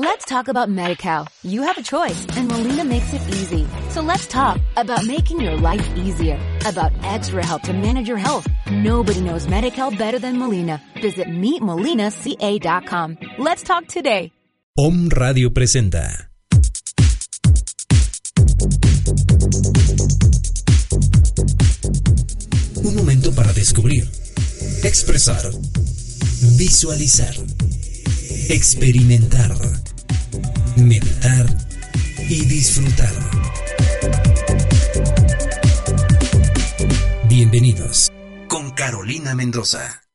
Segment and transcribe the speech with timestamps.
[0.00, 1.26] Let's talk about MediCal.
[1.42, 3.66] You have a choice and Molina makes it easy.
[3.90, 8.46] So let's talk about making your life easier, about extra help to manage your health.
[8.70, 10.80] Nobody knows MediCal better than Molina.
[11.02, 13.18] Visit meetmolinaca.com.
[13.38, 14.30] Let's talk today.
[14.78, 16.30] Om Radio presenta.
[22.84, 24.06] Un momento para descubrir,
[24.84, 25.42] expresar,
[26.56, 27.34] visualizar,
[28.48, 29.56] experimentar,
[30.84, 31.46] meditar
[32.28, 33.12] y disfrutar.
[37.28, 38.10] Bienvenidos
[38.48, 40.07] con Carolina Mendoza.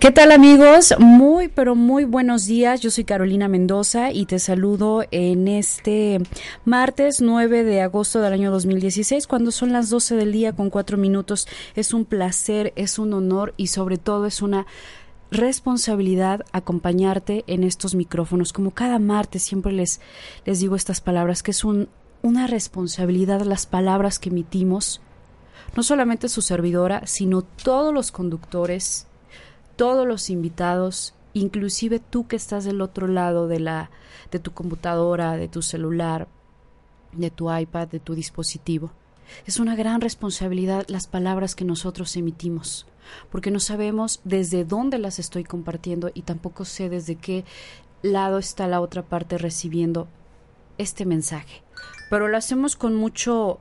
[0.00, 0.94] ¿Qué tal amigos?
[0.98, 2.80] Muy, pero muy buenos días.
[2.80, 6.22] Yo soy Carolina Mendoza y te saludo en este
[6.64, 10.96] martes 9 de agosto del año 2016, cuando son las 12 del día con 4
[10.96, 11.46] minutos.
[11.76, 14.64] Es un placer, es un honor y sobre todo es una
[15.30, 18.54] responsabilidad acompañarte en estos micrófonos.
[18.54, 20.00] Como cada martes siempre les,
[20.46, 21.90] les digo estas palabras, que es un,
[22.22, 25.02] una responsabilidad las palabras que emitimos,
[25.76, 29.06] no solamente su servidora, sino todos los conductores,
[29.80, 33.90] todos los invitados, inclusive tú que estás del otro lado de la
[34.30, 36.28] de tu computadora, de tu celular,
[37.12, 38.90] de tu iPad, de tu dispositivo.
[39.46, 42.84] Es una gran responsabilidad las palabras que nosotros emitimos,
[43.30, 47.46] porque no sabemos desde dónde las estoy compartiendo y tampoco sé desde qué
[48.02, 50.08] lado está la otra parte recibiendo
[50.76, 51.62] este mensaje.
[52.10, 53.60] Pero lo hacemos con mucho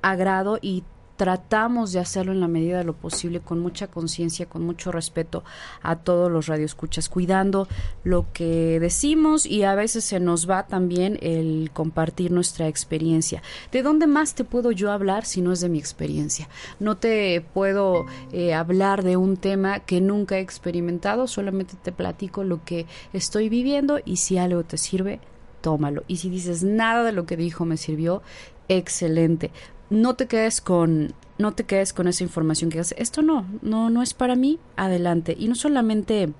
[0.00, 0.84] agrado y
[1.20, 5.44] tratamos de hacerlo en la medida de lo posible con mucha conciencia, con mucho respeto
[5.82, 7.68] a todos los radioescuchas, cuidando
[8.04, 13.42] lo que decimos y a veces se nos va también el compartir nuestra experiencia.
[13.70, 16.48] ¿De dónde más te puedo yo hablar si no es de mi experiencia?
[16.78, 22.44] No te puedo eh, hablar de un tema que nunca he experimentado, solamente te platico
[22.44, 25.20] lo que estoy viviendo y si algo te sirve,
[25.60, 26.02] tómalo.
[26.08, 28.22] Y si dices nada de lo que dijo me sirvió,
[28.68, 29.50] excelente
[29.90, 33.90] no te quedes con no te quedes con esa información que haces esto no no
[33.90, 36.32] no es para mí adelante y no solamente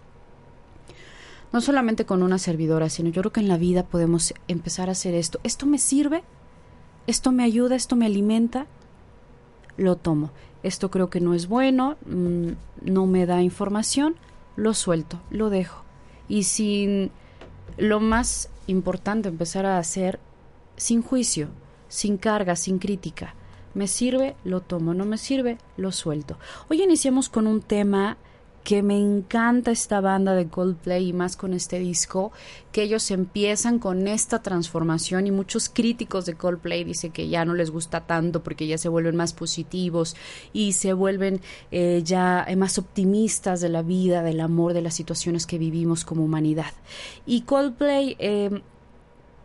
[1.53, 4.93] no solamente con una servidora sino yo creo que en la vida podemos empezar a
[4.93, 5.41] hacer esto.
[5.43, 6.23] Esto me sirve
[7.07, 8.67] esto me ayuda esto me alimenta
[9.77, 10.31] lo tomo.
[10.63, 12.51] Esto creo que no es bueno mm,
[12.83, 14.15] no me da información
[14.55, 15.83] lo suelto lo dejo.
[16.29, 17.11] Y sin
[17.79, 20.21] lo más importante empezar a hacer
[20.77, 21.49] sin juicio
[21.89, 23.35] sin carga sin crítica
[23.75, 26.39] me sirve, lo tomo, no me sirve, lo suelto.
[26.69, 28.17] Hoy iniciamos con un tema
[28.65, 32.31] que me encanta esta banda de Coldplay y más con este disco,
[32.73, 37.55] que ellos empiezan con esta transformación y muchos críticos de Coldplay dicen que ya no
[37.55, 40.15] les gusta tanto porque ya se vuelven más positivos
[40.53, 41.41] y se vuelven
[41.71, 46.25] eh, ya más optimistas de la vida, del amor, de las situaciones que vivimos como
[46.25, 46.73] humanidad.
[47.27, 48.61] Y Coldplay eh,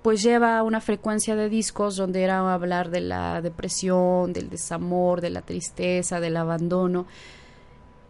[0.05, 5.31] pues lleva una frecuencia de discos donde era hablar de la depresión, del desamor, de
[5.31, 7.07] la tristeza, del abandono.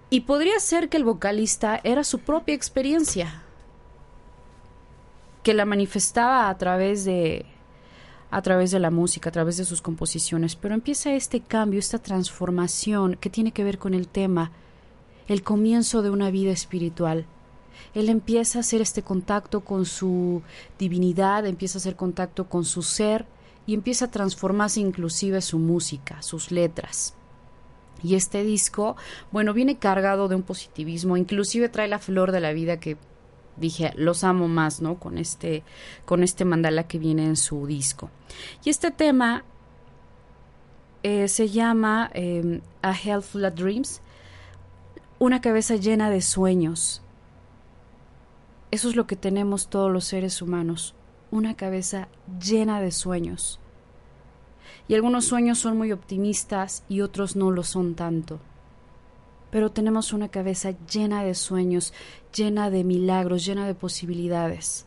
[0.09, 3.44] Y podría ser que el vocalista era su propia experiencia,
[5.42, 7.45] que la manifestaba a través de
[8.30, 12.00] a través de la música, a través de sus composiciones, pero empieza este cambio, esta
[12.00, 14.51] transformación que tiene que ver con el tema,
[15.30, 17.25] el comienzo de una vida espiritual
[17.94, 20.42] él empieza a hacer este contacto con su
[20.77, 23.25] divinidad, empieza a hacer contacto con su ser
[23.68, 27.16] y empieza a transformarse inclusive su música, sus letras.
[28.04, 28.95] Y este disco,
[29.31, 32.98] bueno, viene cargado de un positivismo, inclusive trae la flor de la vida que
[33.57, 35.00] dije, los amo más, ¿no?
[35.00, 35.63] Con este,
[36.06, 38.10] con este mandala que viene en su disco.
[38.63, 39.44] Y este tema
[41.04, 44.01] eh, se llama eh, A Hell Full of Dreams,
[45.19, 47.01] una cabeza llena de sueños.
[48.71, 50.95] Eso es lo que tenemos todos los seres humanos,
[51.31, 52.07] una cabeza
[52.39, 53.59] llena de sueños.
[54.88, 58.39] Y algunos sueños son muy optimistas y otros no lo son tanto.
[59.51, 61.94] Pero tenemos una cabeza llena de sueños,
[62.35, 64.85] llena de milagros, llena de posibilidades.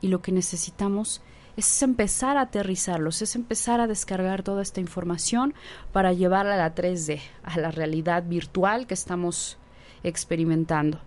[0.00, 1.20] Y lo que necesitamos
[1.56, 5.54] es empezar a aterrizarlos, es empezar a descargar toda esta información
[5.92, 9.58] para llevarla a la 3D, a la realidad virtual que estamos
[10.04, 11.00] experimentando.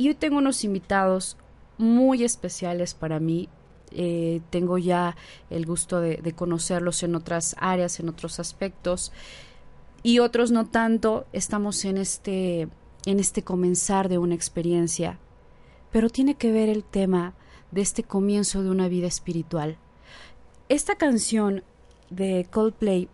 [0.00, 1.36] Y hoy tengo unos invitados
[1.76, 3.50] muy especiales para mí.
[3.90, 5.14] Eh, tengo ya
[5.50, 9.12] el gusto de, de conocerlos en otras áreas, en otros aspectos.
[10.02, 11.26] Y otros no tanto.
[11.34, 12.68] Estamos en este,
[13.04, 15.18] en este comenzar de una experiencia.
[15.92, 17.34] Pero tiene que ver el tema
[17.70, 19.76] de este comienzo de una vida espiritual.
[20.70, 21.62] Esta canción
[22.08, 23.10] de Coldplay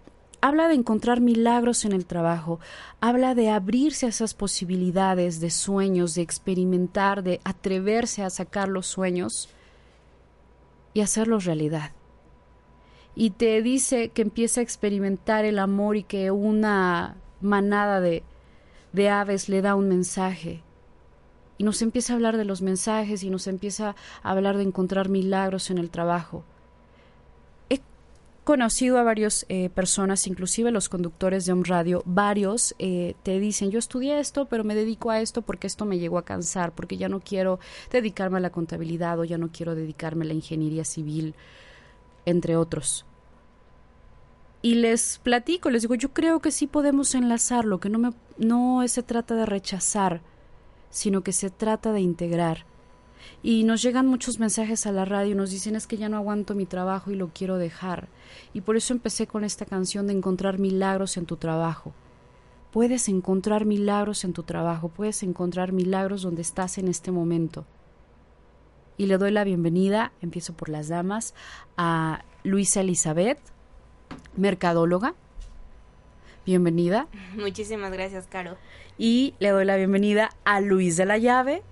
[0.46, 2.60] habla de encontrar milagros en el trabajo,
[3.00, 8.86] habla de abrirse a esas posibilidades de sueños, de experimentar, de atreverse a sacar los
[8.86, 9.48] sueños
[10.94, 11.90] y hacerlos realidad.
[13.16, 18.22] Y te dice que empieza a experimentar el amor y que una manada de,
[18.92, 20.62] de aves le da un mensaje.
[21.58, 25.08] Y nos empieza a hablar de los mensajes y nos empieza a hablar de encontrar
[25.08, 26.44] milagros en el trabajo
[28.46, 33.72] conocido a varias eh, personas, inclusive los conductores de un radio, varios eh, te dicen,
[33.72, 36.96] yo estudié esto, pero me dedico a esto porque esto me llegó a cansar, porque
[36.96, 37.58] ya no quiero
[37.90, 41.34] dedicarme a la contabilidad o ya no quiero dedicarme a la ingeniería civil,
[42.24, 43.04] entre otros.
[44.62, 48.86] Y les platico, les digo, yo creo que sí podemos enlazarlo, que no, me, no
[48.86, 50.20] se trata de rechazar,
[50.88, 52.64] sino que se trata de integrar
[53.42, 56.54] y nos llegan muchos mensajes a la radio, nos dicen es que ya no aguanto
[56.54, 58.08] mi trabajo y lo quiero dejar.
[58.52, 61.92] Y por eso empecé con esta canción de encontrar milagros en tu trabajo.
[62.72, 67.64] Puedes encontrar milagros en tu trabajo, puedes encontrar milagros donde estás en este momento.
[68.98, 71.34] Y le doy la bienvenida, empiezo por las damas,
[71.76, 73.38] a Luisa Elizabeth,
[74.36, 75.14] mercadóloga.
[76.46, 77.08] Bienvenida.
[77.34, 78.56] Muchísimas gracias, Caro.
[78.98, 81.62] Y le doy la bienvenida a Luis de la Llave,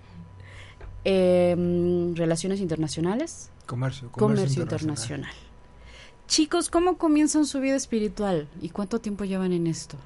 [1.05, 3.51] Em, relaciones internacionales.
[3.67, 5.33] Comercio, comercio, internacional.
[6.27, 9.99] Chicos, ¿cómo comienzan su vida espiritual y cuánto tiempo llevan en esto?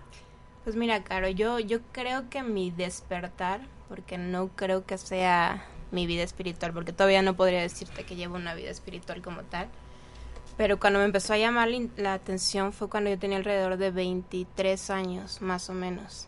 [0.65, 6.07] Pues mira, Caro, yo, yo creo que mi despertar, porque no creo que sea mi
[6.07, 9.69] vida espiritual, porque todavía no podría decirte que llevo una vida espiritual como tal,
[10.57, 13.93] Pero cuando me empezó a llamar la, la atención fue cuando yo tenía alrededor de
[13.93, 16.27] 23 años, más o menos.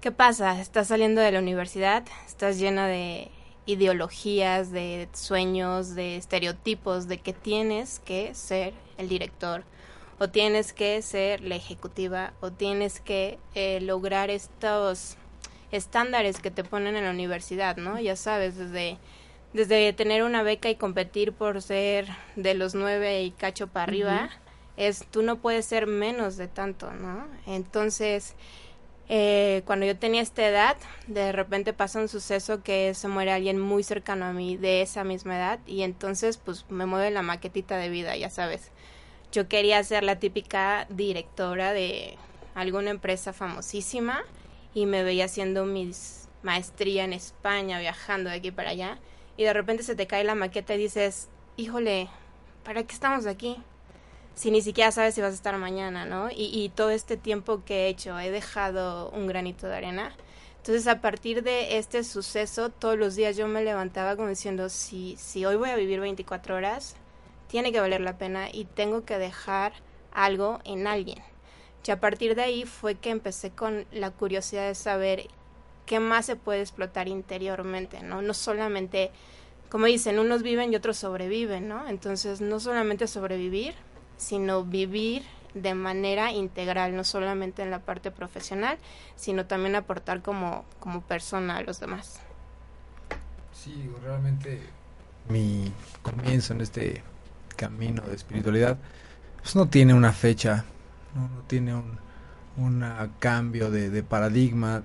[0.00, 0.60] ¿Qué pasa?
[0.60, 3.32] Estás saliendo de la universidad, estás llena de
[3.72, 9.64] ideologías, de sueños, de estereotipos de que tienes que ser el director
[10.18, 15.16] o tienes que ser la ejecutiva o tienes que eh, lograr estos
[15.72, 17.98] estándares que te ponen en la universidad, ¿no?
[17.98, 18.98] Ya sabes, desde,
[19.52, 24.30] desde tener una beca y competir por ser de los nueve y cacho para arriba,
[24.76, 27.26] es tú no puedes ser menos de tanto, ¿no?
[27.46, 28.34] Entonces,
[29.12, 30.76] eh, cuando yo tenía esta edad,
[31.08, 35.02] de repente pasa un suceso que se muere alguien muy cercano a mí de esa
[35.02, 38.70] misma edad y entonces pues me mueve la maquetita de vida, ya sabes.
[39.32, 42.18] Yo quería ser la típica directora de
[42.54, 44.22] alguna empresa famosísima
[44.74, 49.00] y me veía haciendo mis maestría en España, viajando de aquí para allá
[49.36, 52.08] y de repente se te cae la maqueta y dices, híjole,
[52.62, 53.60] ¿para qué estamos aquí?
[54.34, 56.28] Si ni siquiera sabes si vas a estar mañana, ¿no?
[56.30, 60.14] Y, todo este tiempo que he hecho, he dejado un granito de arena.
[60.58, 65.16] Entonces, a partir de este suceso, todos los días yo me levantaba como diciendo, si,
[65.18, 66.96] si hoy voy a vivir 24 horas,
[67.48, 69.72] tiene que valer la pena y tengo que dejar
[70.12, 71.18] algo en alguien.
[71.86, 75.26] Y a partir de ahí fue que empecé con la curiosidad de saber
[75.86, 78.22] qué más se puede explotar interiormente, ¿no?
[78.22, 79.10] No solamente,
[79.70, 81.88] como dicen, unos viven y otros sobreviven, ¿no?
[81.88, 83.74] Entonces, no solamente sobrevivir,
[84.20, 85.22] sino vivir
[85.54, 88.78] de manera integral, no solamente en la parte profesional,
[89.16, 92.20] sino también aportar como, como persona a los demás.
[93.52, 94.60] Sí, realmente
[95.28, 95.72] mi
[96.02, 97.02] comienzo en este
[97.56, 98.78] camino de espiritualidad
[99.42, 100.64] pues no tiene una fecha,
[101.14, 101.98] no, tiene un
[103.18, 104.82] cambio de, de paradigma,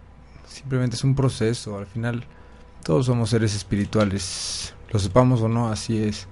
[0.48, 2.24] simplemente es un proceso, al final
[2.84, 6.28] todos somos seres espirituales, lo sepamos o no, así es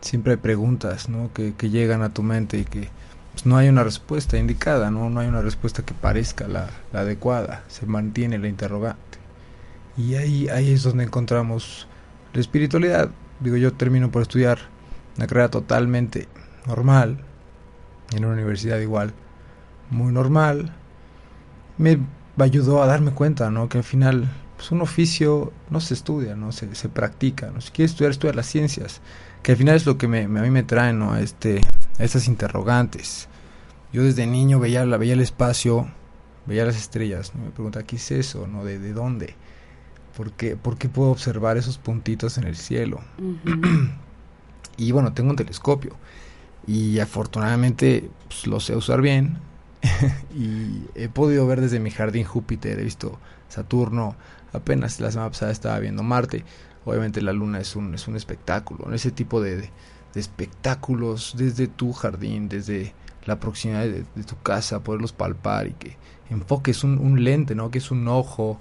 [0.00, 1.32] siempre hay preguntas ¿no?
[1.32, 2.88] que, que llegan a tu mente y que
[3.32, 5.10] pues, no hay una respuesta indicada, ¿no?
[5.10, 9.18] no hay una respuesta que parezca la, la adecuada, se mantiene la interrogante.
[9.96, 11.86] Y ahí, ahí es donde encontramos
[12.32, 13.10] la espiritualidad.
[13.40, 14.58] Digo, yo termino por estudiar
[15.16, 16.28] una carrera totalmente
[16.66, 17.18] normal,
[18.12, 19.12] en una universidad igual,
[19.90, 20.72] muy normal.
[21.78, 21.98] Me
[22.38, 23.68] ayudó a darme cuenta, ¿no?
[23.68, 26.52] Que al final, pues un oficio no se estudia, ¿no?
[26.52, 27.60] Se, se practica, ¿no?
[27.60, 29.00] Si quieres estudiar, estudia las ciencias
[29.46, 31.12] que al final es lo que me, a mí me trae ¿no?
[31.12, 31.60] a, este,
[32.00, 33.28] a estas interrogantes.
[33.92, 35.86] Yo desde niño veía, la, veía el espacio,
[36.46, 38.48] veía las estrellas, me preguntaba, ¿qué es eso?
[38.48, 38.64] ¿no?
[38.64, 39.36] ¿De, de dónde?
[40.16, 43.02] ¿Por qué, ¿Por qué puedo observar esos puntitos en el cielo?
[44.78, 45.94] y bueno, tengo un telescopio
[46.66, 49.38] y afortunadamente pues, lo sé usar bien
[50.34, 54.16] y he podido ver desde mi jardín Júpiter, he visto Saturno,
[54.52, 56.44] apenas la semana pasada estaba viendo Marte
[56.86, 59.68] obviamente la luna es un, es un espectáculo, ese tipo de,
[60.14, 62.94] espectáculos desde tu jardín, desde
[63.26, 65.96] la proximidad de, tu casa, poderlos palpar y que
[66.30, 67.70] enfoques un, un lente, ¿no?
[67.70, 68.58] que es un ojo,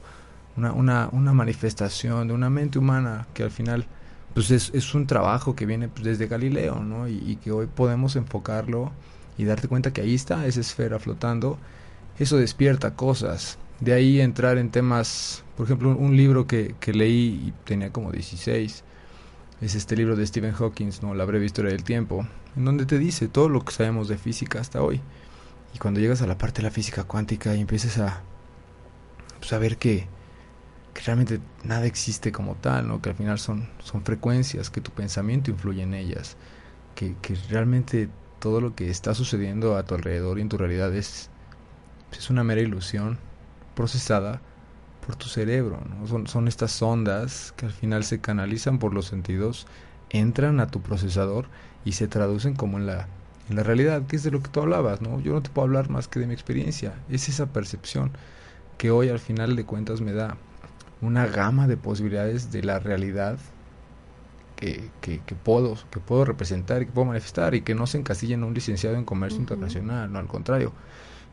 [0.58, 3.86] una, una, una, manifestación de una mente humana que al final
[4.34, 7.08] pues es, es un trabajo que viene pues, desde Galileo ¿no?
[7.08, 8.92] Y, y, que hoy podemos enfocarlo
[9.38, 11.58] y darte cuenta que ahí está esa esfera flotando,
[12.20, 17.48] eso despierta cosas, de ahí entrar en temas, por ejemplo, un, libro que, que, leí
[17.48, 18.84] y tenía como 16,
[19.62, 21.14] es este libro de Stephen Hawking, ¿no?
[21.14, 24.60] La breve historia del tiempo, en donde te dice todo lo que sabemos de física
[24.60, 25.02] hasta hoy.
[25.74, 28.22] Y cuando llegas a la parte de la física cuántica y empiezas a
[29.42, 30.08] saber pues, que,
[31.06, 33.02] realmente nada existe como tal, ¿no?
[33.02, 36.38] que al final son, son frecuencias, que tu pensamiento influye en ellas,
[36.96, 40.96] que, que realmente todo lo que está sucediendo a tu alrededor y en tu realidad
[40.96, 41.30] es,
[42.18, 43.18] es una mera ilusión
[43.76, 44.42] procesada
[45.06, 45.80] por tu cerebro.
[45.88, 46.08] ¿no?
[46.08, 49.68] Son, son estas ondas que al final se canalizan por los sentidos,
[50.10, 51.48] entran a tu procesador
[51.84, 53.08] y se traducen como en la,
[53.50, 55.02] en la realidad, que es de lo que tú hablabas.
[55.02, 55.20] ¿no?
[55.20, 56.94] Yo no te puedo hablar más que de mi experiencia.
[57.10, 58.12] Es esa percepción
[58.78, 60.38] que hoy al final de cuentas me da
[61.02, 63.38] una gama de posibilidades de la realidad
[64.56, 67.98] que, que, que, puedo, que puedo representar y que puedo manifestar y que no se
[67.98, 69.44] encasilla en un licenciado en comercio uh -huh.
[69.44, 70.72] internacional, no al contrario.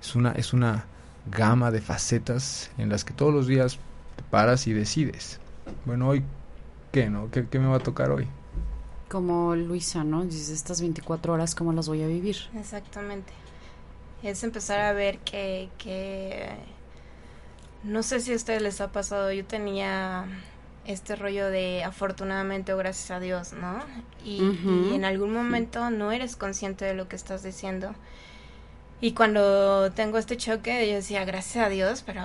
[0.01, 0.87] Es una, es una
[1.27, 3.79] gama de facetas en las que todos los días
[4.17, 5.41] te paras y decides.
[5.85, 6.25] Bueno, hoy,
[6.91, 7.31] ¿qué, no?
[7.31, 8.29] ¿Qué, qué me va a tocar hoy?
[9.09, 10.25] Como Luisa, ¿no?
[10.25, 12.37] Dices, estas 24 horas, ¿cómo las voy a vivir?
[12.59, 13.33] Exactamente.
[14.23, 16.51] Es empezar a ver que, que...
[17.83, 20.25] No sé si a ustedes les ha pasado, yo tenía
[20.85, 23.81] este rollo de afortunadamente o gracias a Dios, ¿no?
[24.25, 24.91] Y, uh -huh.
[24.93, 27.95] y en algún momento no eres consciente de lo que estás diciendo.
[29.03, 32.23] Y cuando tengo este choque, yo decía, gracias a Dios, pero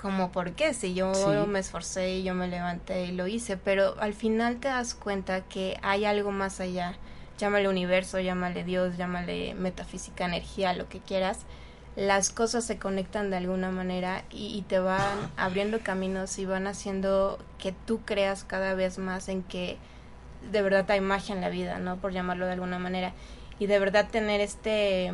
[0.00, 0.72] como por qué?
[0.72, 1.26] Si yo sí.
[1.46, 5.42] me esforcé y yo me levanté y lo hice, pero al final te das cuenta
[5.42, 6.94] que hay algo más allá.
[7.36, 11.40] llámale universo, llámale Dios, llámale metafísica, energía, lo que quieras,
[11.94, 16.66] las cosas se conectan de alguna manera y, y, te van abriendo caminos y van
[16.66, 19.76] haciendo que tú creas cada vez más en que
[20.50, 21.98] de verdad hay magia en la vida, ¿no?
[21.98, 23.12] Por llamarlo de alguna manera.
[23.58, 25.12] Y de verdad tener este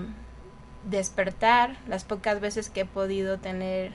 [0.84, 3.92] despertar, las pocas veces que he podido tener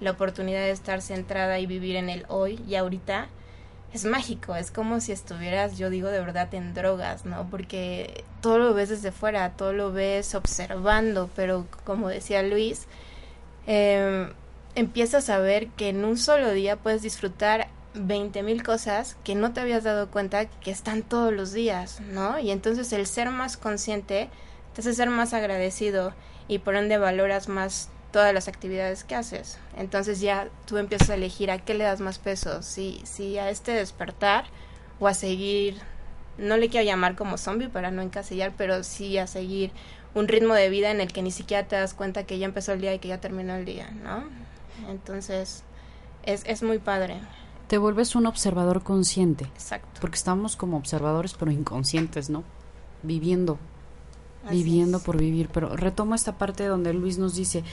[0.00, 3.28] la oportunidad de estar centrada y vivir en el hoy y ahorita,
[3.92, 7.48] es mágico, es como si estuvieras, yo digo de verdad, en drogas, ¿no?
[7.50, 12.86] Porque todo lo ves desde fuera, todo lo ves observando, pero como decía Luis,
[13.66, 14.30] eh,
[14.74, 19.52] empiezas a ver que en un solo día puedes disfrutar 20 mil cosas que no
[19.52, 22.38] te habías dado cuenta que están todos los días, ¿no?
[22.38, 24.28] Y entonces el ser más consciente
[24.76, 26.12] te hace ser más agradecido
[26.48, 29.56] y por ende valoras más todas las actividades que haces.
[29.74, 33.48] Entonces ya tú empiezas a elegir a qué le das más peso, si, si a
[33.48, 34.44] este despertar
[35.00, 35.78] o a seguir,
[36.36, 39.70] no le quiero llamar como zombie para no encasillar, pero sí a seguir
[40.14, 42.74] un ritmo de vida en el que ni siquiera te das cuenta que ya empezó
[42.74, 44.24] el día y que ya terminó el día, ¿no?
[44.90, 45.62] Entonces
[46.22, 47.18] es, es muy padre.
[47.66, 49.44] Te vuelves un observador consciente.
[49.54, 50.02] Exacto.
[50.02, 52.44] Porque estamos como observadores pero inconscientes, ¿no?
[53.02, 53.58] Viviendo
[54.46, 55.04] Así viviendo es.
[55.04, 55.48] por vivir.
[55.52, 57.64] Pero retomo esta parte donde Luis nos dice,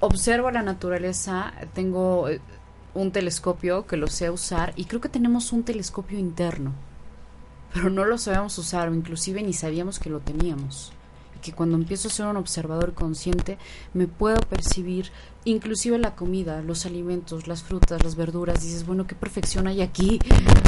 [0.00, 2.40] observo la naturaleza, tengo eh,
[2.94, 6.72] un telescopio que lo sé usar y creo que tenemos un telescopio interno,
[7.72, 10.92] pero no lo sabemos usar o inclusive ni sabíamos que lo teníamos.
[11.36, 13.58] Y que cuando empiezo a ser un observador consciente
[13.94, 15.10] me puedo percibir
[15.44, 20.18] inclusive la comida, los alimentos, las frutas, las verduras, dices, bueno, qué perfección hay aquí.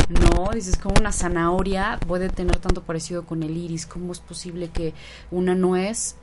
[0.08, 4.68] No, dices, como una zanahoria puede tener tanto parecido con el iris, ¿cómo es posible
[4.68, 4.94] que
[5.30, 6.16] una nuez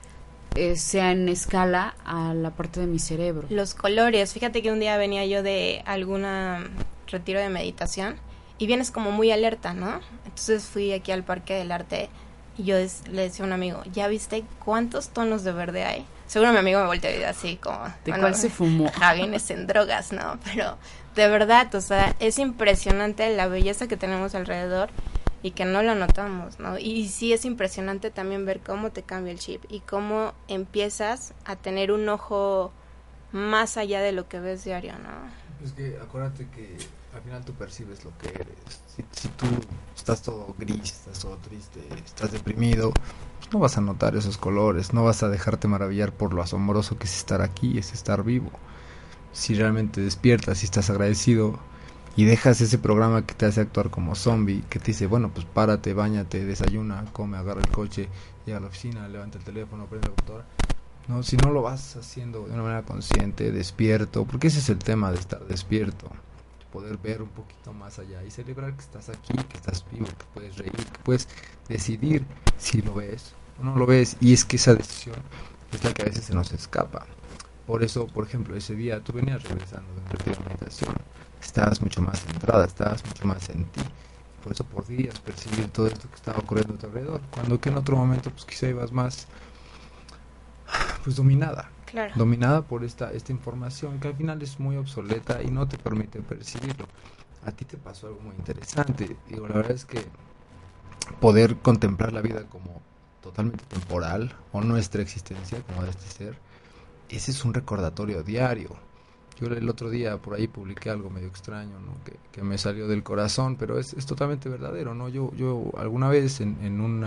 [0.56, 3.48] eh, sea en escala a la parte de mi cerebro?
[3.50, 6.64] Los colores, fíjate que un día venía yo de alguna
[7.08, 8.16] retiro de meditación
[8.58, 10.00] y vienes como muy alerta, ¿no?
[10.26, 12.10] Entonces fui aquí al Parque del Arte
[12.58, 16.06] y yo des- le decía a un amigo, ¿ya viste cuántos tonos de verde hay?
[16.28, 17.84] Seguro mi amigo me volteó a ver así como...
[18.06, 18.88] ¿De bueno, cuál se fumó?
[18.88, 20.40] Ajá, vienes en drogas, ¿no?
[20.46, 20.78] Pero
[21.16, 24.90] de verdad, o sea, es impresionante la belleza que tenemos alrededor
[25.44, 26.78] y que no lo notamos, ¿no?
[26.78, 31.56] Y sí es impresionante también ver cómo te cambia el chip y cómo empiezas a
[31.56, 32.72] tener un ojo
[33.34, 35.66] más allá de lo que ves diario, ¿no?
[35.66, 36.78] Es que acuérdate que
[37.14, 38.82] al final tú percibes lo que eres.
[38.88, 39.48] Si, si tú
[39.96, 42.92] estás todo gris, estás todo triste, estás deprimido,
[43.40, 46.98] pues no vas a notar esos colores, no vas a dejarte maravillar por lo asombroso
[46.98, 48.52] que es estar aquí, es estar vivo.
[49.34, 51.60] Si realmente despiertas y estás agradecido
[52.16, 55.46] y dejas ese programa que te hace actuar como zombie, que te dice, bueno, pues
[55.46, 58.10] párate, bañate, desayuna, come, agarra el coche,
[58.46, 60.46] llega a la oficina, levanta el teléfono, prende la computadora.
[61.08, 64.78] No, si no lo vas haciendo de una manera consciente, despierto, porque ese es el
[64.78, 66.12] tema de estar despierto,
[66.72, 70.26] poder ver un poquito más allá y celebrar que estás aquí, que estás vivo, que
[70.34, 71.28] puedes reír, que puedes
[71.68, 72.26] decidir
[72.58, 75.18] si lo ves o no lo ves, y es que esa decisión
[75.72, 77.06] es la que a veces se nos escapa.
[77.68, 80.96] Por eso, por ejemplo, ese día tú venías regresando de un retiro meditación,
[81.42, 83.82] estabas mucho más centrada, estabas mucho más en ti,
[84.44, 87.78] por eso podías percibir todo esto que estaba ocurriendo a tu alrededor, cuando que en
[87.78, 89.28] otro momento pues quizá ibas más
[91.04, 91.70] pues dominada,
[92.16, 96.22] Dominada por esta, esta información que al final es muy obsoleta y no te permite
[96.22, 96.86] percibirlo.
[97.46, 99.16] A ti te pasó algo muy interesante.
[99.28, 100.06] Digo, la verdad es que
[101.20, 102.82] poder contemplar la vida como
[103.22, 106.38] totalmente temporal o nuestra existencia como de este ser,
[107.10, 108.70] ese es un recordatorio diario.
[109.40, 111.74] Yo el otro día por ahí publiqué algo medio extraño,
[112.06, 114.94] que, que me salió del corazón, pero es, es totalmente verdadero.
[114.94, 115.10] ¿no?
[115.10, 117.06] Yo, yo alguna vez en, en un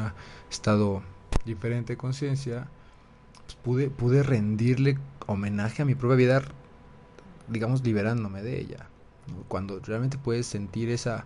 [0.51, 1.03] estado
[1.45, 2.69] diferente de conciencia,
[3.63, 6.43] pude, pude rendirle homenaje a mi propia vida,
[7.49, 8.89] digamos, liberándome de ella.
[9.49, 11.25] Cuando realmente puedes sentir esa,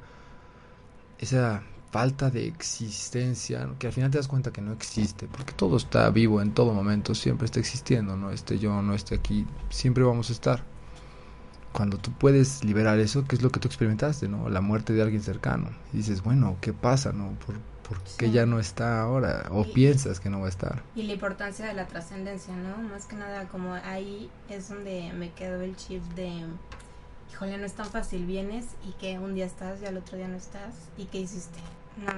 [1.19, 5.77] esa falta de existencia, que al final te das cuenta que no existe, porque todo
[5.77, 10.05] está vivo en todo momento, siempre está existiendo, no esté yo, no esté aquí, siempre
[10.05, 10.65] vamos a estar.
[11.73, 14.49] Cuando tú puedes liberar eso, ¿qué es lo que tú experimentaste, no?
[14.49, 15.71] La muerte de alguien cercano.
[15.93, 17.31] Y dices, bueno, ¿qué pasa, no?
[17.45, 17.57] ¿Por,
[17.89, 18.33] por qué Sí.
[18.33, 19.47] ya no está ahora?
[19.51, 20.83] O Y- piensas que no va a estar.
[20.95, 22.77] Y la importancia de la trascendencia, ¿no?
[22.89, 26.45] Más que nada, como ahí es donde me quedó el chip de,
[27.33, 30.29] híjole, no es tan fácil, vienes y que un día estás y al otro día
[30.29, 31.59] no estás, ¿y qué hiciste?
[32.05, 32.13] ¿No?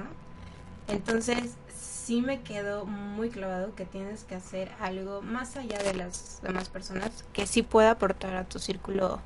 [0.87, 6.39] Entonces, sí me quedó muy clavado que tienes que hacer algo más allá de las
[6.41, 9.19] demás personas que sí pueda aportar a tu círculo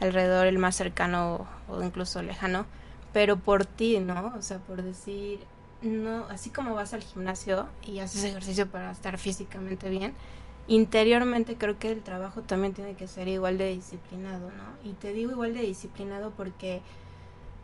[0.00, 2.66] alrededor, el más cercano o incluso lejano,
[3.12, 4.34] pero por ti, ¿no?
[4.36, 5.40] O sea, por decir,
[5.82, 10.14] no, así como vas al gimnasio y haces ejercicio para estar físicamente bien,
[10.66, 14.90] interiormente creo que el trabajo también tiene que ser igual de disciplinado, ¿no?
[14.90, 16.82] Y te digo igual de disciplinado porque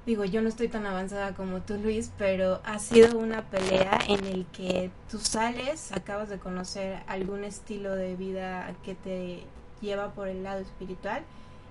[0.06, 4.24] digo, yo no estoy tan avanzada como tú, Luis, pero ha sido una pelea en
[4.26, 9.42] el que tú sales, acabas de conocer algún estilo de vida que te
[9.80, 11.24] lleva por el lado espiritual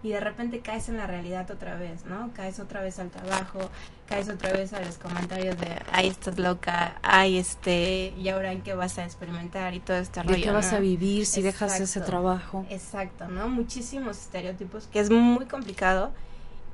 [0.03, 2.31] y de repente caes en la realidad otra vez, ¿no?
[2.33, 3.59] Caes otra vez al trabajo,
[4.07, 8.61] caes otra vez a los comentarios de, ay, estás loca, ay, este, y ahora en
[8.61, 10.43] qué vas a experimentar y todo este ¿De rollo.
[10.43, 10.77] qué vas ¿no?
[10.77, 12.65] a vivir si dejas ese trabajo?
[12.69, 13.47] Exacto, ¿no?
[13.47, 16.11] Muchísimos estereotipos que es muy complicado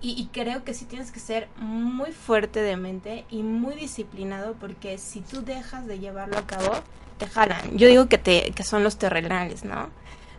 [0.01, 4.55] y, y creo que sí tienes que ser muy fuerte de mente y muy disciplinado
[4.59, 6.71] porque si tú dejas de llevarlo a cabo,
[7.19, 7.77] te jalan.
[7.77, 9.89] Yo digo que, te, que son los terrenales, ¿no?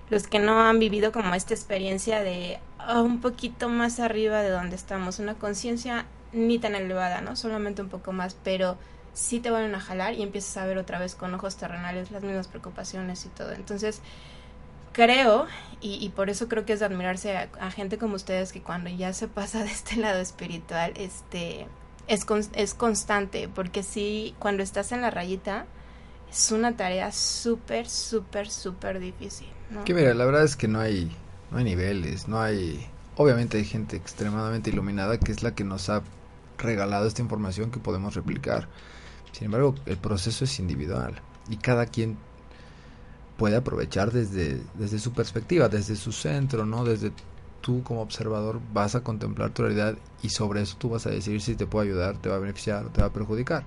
[0.09, 4.77] Los que no han vivido como esta experiencia de un poquito más arriba de donde
[4.77, 7.37] estamos, una conciencia ni tan elevada, ¿no?
[7.37, 8.77] Solamente un poco más, pero
[9.13, 12.23] sí te van a jalar y empiezas a ver otra vez con ojos terrenales las
[12.23, 13.53] mismas preocupaciones y todo.
[13.53, 14.01] Entonces,
[14.93, 15.47] creo,
[15.81, 18.91] y, y por eso creo que es de admirarse a, gente como ustedes que cuando
[18.91, 21.67] ya se pasa de este lado espiritual, este,
[22.07, 25.67] es, con- es constante, porque sí, cuando estás en la rayita,
[26.31, 29.85] es una tarea súper, súper, súper difícil, ¿no?
[29.85, 31.11] Que mira, la verdad es que no hay,
[31.51, 32.87] no hay niveles, no hay...
[33.17, 36.03] Obviamente hay gente extremadamente iluminada que es la que nos ha
[36.59, 38.69] regalado esta información que podemos replicar.
[39.33, 42.17] Sin embargo, el proceso es individual y cada quien
[43.37, 46.85] puede aprovechar desde, desde su perspectiva, desde su centro, ¿no?
[46.85, 47.13] Desde
[47.61, 51.41] tú como observador vas a contemplar tu realidad y sobre eso tú vas a decidir
[51.41, 53.65] si te puede ayudar, te va a beneficiar o te va a perjudicar.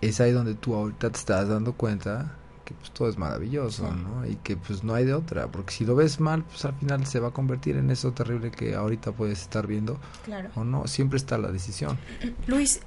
[0.00, 2.36] Es ahí donde tú ahorita te estás dando cuenta
[2.66, 4.26] que pues todo es maravilloso, ¿no?
[4.26, 7.06] Y que pues no hay de otra, porque si lo ves mal, pues al final
[7.06, 10.50] se va a convertir en eso terrible que ahorita puedes estar viendo Claro.
[10.56, 11.96] o no, siempre está la decisión.
[12.46, 12.80] Luis,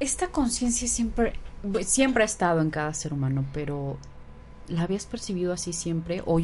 [0.00, 1.34] esta conciencia siempre,
[1.82, 3.98] siempre ha estado en cada ser humano, pero
[4.68, 6.22] ¿la habías percibido así siempre?
[6.26, 6.40] O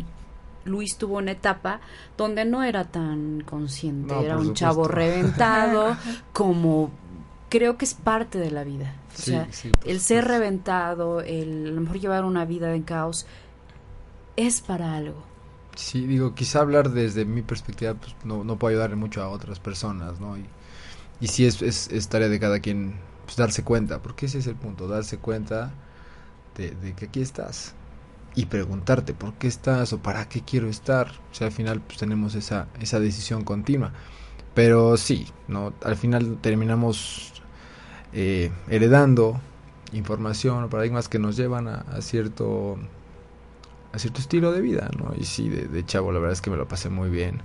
[0.64, 1.80] Luis tuvo una etapa
[2.18, 5.96] donde no era tan consciente, No, era un chavo reventado,
[6.34, 6.90] como
[7.50, 9.04] creo que es parte de la vida.
[9.18, 12.84] O Sí, sea, sí, el ser reventado, el a lo mejor llevar una vida en
[12.84, 13.26] caos,
[14.36, 15.24] es para algo.
[15.76, 19.60] Sí, digo, quizá hablar desde mi perspectiva pues no, no puede ayudar mucho a otras
[19.60, 20.36] personas, ¿no?
[20.36, 20.44] Y,
[21.20, 24.46] y sí es, es, es tarea de cada quien pues, darse cuenta, porque ese es
[24.48, 25.74] el punto, darse cuenta
[26.56, 27.74] de, de que aquí estás
[28.36, 31.08] y preguntarte por qué estás o para qué quiero estar.
[31.32, 33.94] O sea, al final pues tenemos esa, esa decisión continua.
[34.54, 35.74] Pero sí, ¿no?
[35.84, 37.39] Al final terminamos
[38.12, 39.40] eh, heredando
[39.92, 42.78] información o paradigmas que nos llevan a, a cierto
[43.92, 45.12] a cierto estilo de vida, ¿no?
[45.18, 47.42] Y sí, de, de chavo la verdad es que me lo pasé muy bien.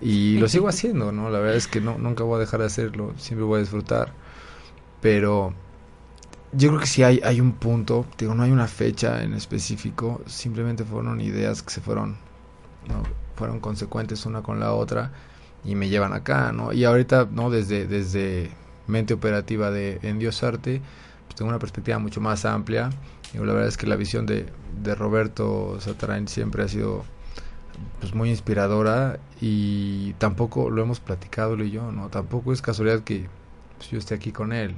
[0.00, 1.30] Y lo sigo haciendo, ¿no?
[1.30, 4.12] La verdad es que no, nunca voy a dejar de hacerlo, siempre voy a disfrutar.
[5.00, 5.54] Pero
[6.52, 10.20] yo creo que sí hay, hay un punto, digo, no hay una fecha en específico,
[10.26, 12.16] simplemente fueron ideas que se fueron,
[12.88, 13.02] ¿no?
[13.36, 15.12] Fueron consecuentes una con la otra
[15.64, 16.72] y me llevan acá, ¿no?
[16.72, 17.50] Y ahorita, ¿no?
[17.50, 18.50] Desde, desde
[18.86, 20.80] mente operativa de Endiosarte,
[21.26, 22.90] pues tengo una perspectiva mucho más amplia.
[23.32, 24.46] Digo, la verdad es que la visión de,
[24.82, 27.04] de Roberto Satarain siempre ha sido
[28.00, 32.08] pues muy inspiradora y tampoco lo hemos platicado él y yo, ¿no?
[32.08, 33.26] Tampoco es casualidad que
[33.78, 34.74] pues, yo esté aquí con él.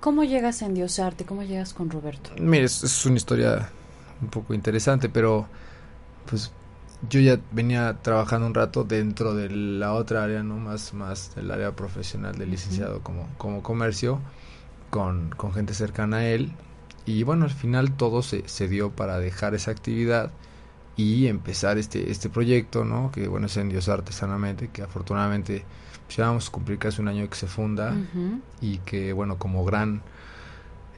[0.00, 1.24] ¿Cómo llegas a endiosarte?
[1.24, 2.30] ¿Cómo llegas con Roberto?
[2.38, 3.70] Mire, es, es una historia
[4.20, 5.46] un poco interesante, pero
[6.28, 6.52] pues
[7.08, 10.56] yo ya venía trabajando un rato dentro de la otra área, ¿no?
[10.56, 14.20] Más, más del área profesional del licenciado como, como comercio,
[14.90, 16.52] con, con gente cercana a él.
[17.04, 20.30] Y bueno, al final todo se, se dio para dejar esa actividad
[20.96, 23.12] y empezar este, este proyecto, ¿no?
[23.12, 25.64] Que bueno, es Endiosar Artesanamente, que afortunadamente
[26.06, 27.92] pues, ya vamos a cumplir casi un año que se funda
[28.60, 30.02] y que bueno como gran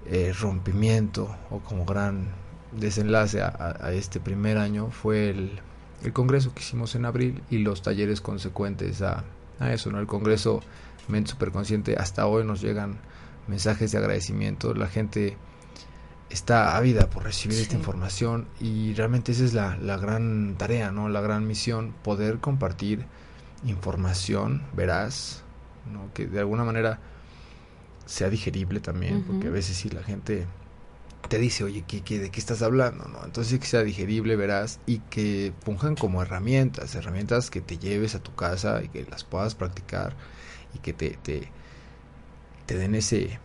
[0.06, 2.28] eh, rompimiento o como gran
[2.72, 5.60] desenlace a, a- a este primer año fue el,
[6.02, 9.24] el congreso que hicimos en abril y los talleres consecuentes a,
[9.58, 10.60] a eso no el congreso
[11.08, 12.98] mente superconsciente hasta hoy nos llegan
[13.46, 14.74] mensajes de agradecimiento.
[14.74, 15.36] La gente
[16.30, 21.08] está ávida por recibir esta información y realmente esa es la, la gran tarea no
[21.08, 23.06] la gran misión poder compartir
[23.64, 25.42] información veraz
[25.90, 26.12] ¿no?
[26.12, 27.00] que de alguna manera
[28.04, 30.46] sea digerible también, porque a veces sí la gente
[31.28, 33.06] te dice, oye, ¿qué, qué, de qué estás hablando?
[33.08, 33.24] ¿no?
[33.24, 38.22] Entonces que sea digerible, veraz, y que funjan como herramientas, herramientas que te lleves a
[38.22, 40.14] tu casa y que las puedas practicar
[40.74, 41.50] y que te, te,
[42.66, 43.38] te den ese,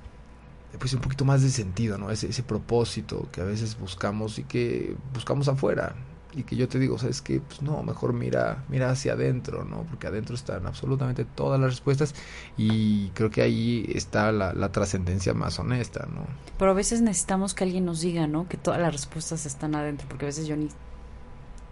[0.79, 2.11] pues un poquito más de sentido, ¿no?
[2.11, 5.95] Ese, ese propósito que a veces buscamos y que buscamos afuera.
[6.35, 7.39] Y que yo te digo, ¿sabes qué?
[7.39, 9.83] Pues no, mejor mira, mira hacia adentro, ¿no?
[9.83, 12.15] Porque adentro están absolutamente todas las respuestas
[12.57, 16.25] y creo que ahí está la, la trascendencia más honesta, ¿no?
[16.57, 18.47] Pero a veces necesitamos que alguien nos diga, ¿no?
[18.47, 20.69] Que todas las respuestas están adentro, porque a veces yo ni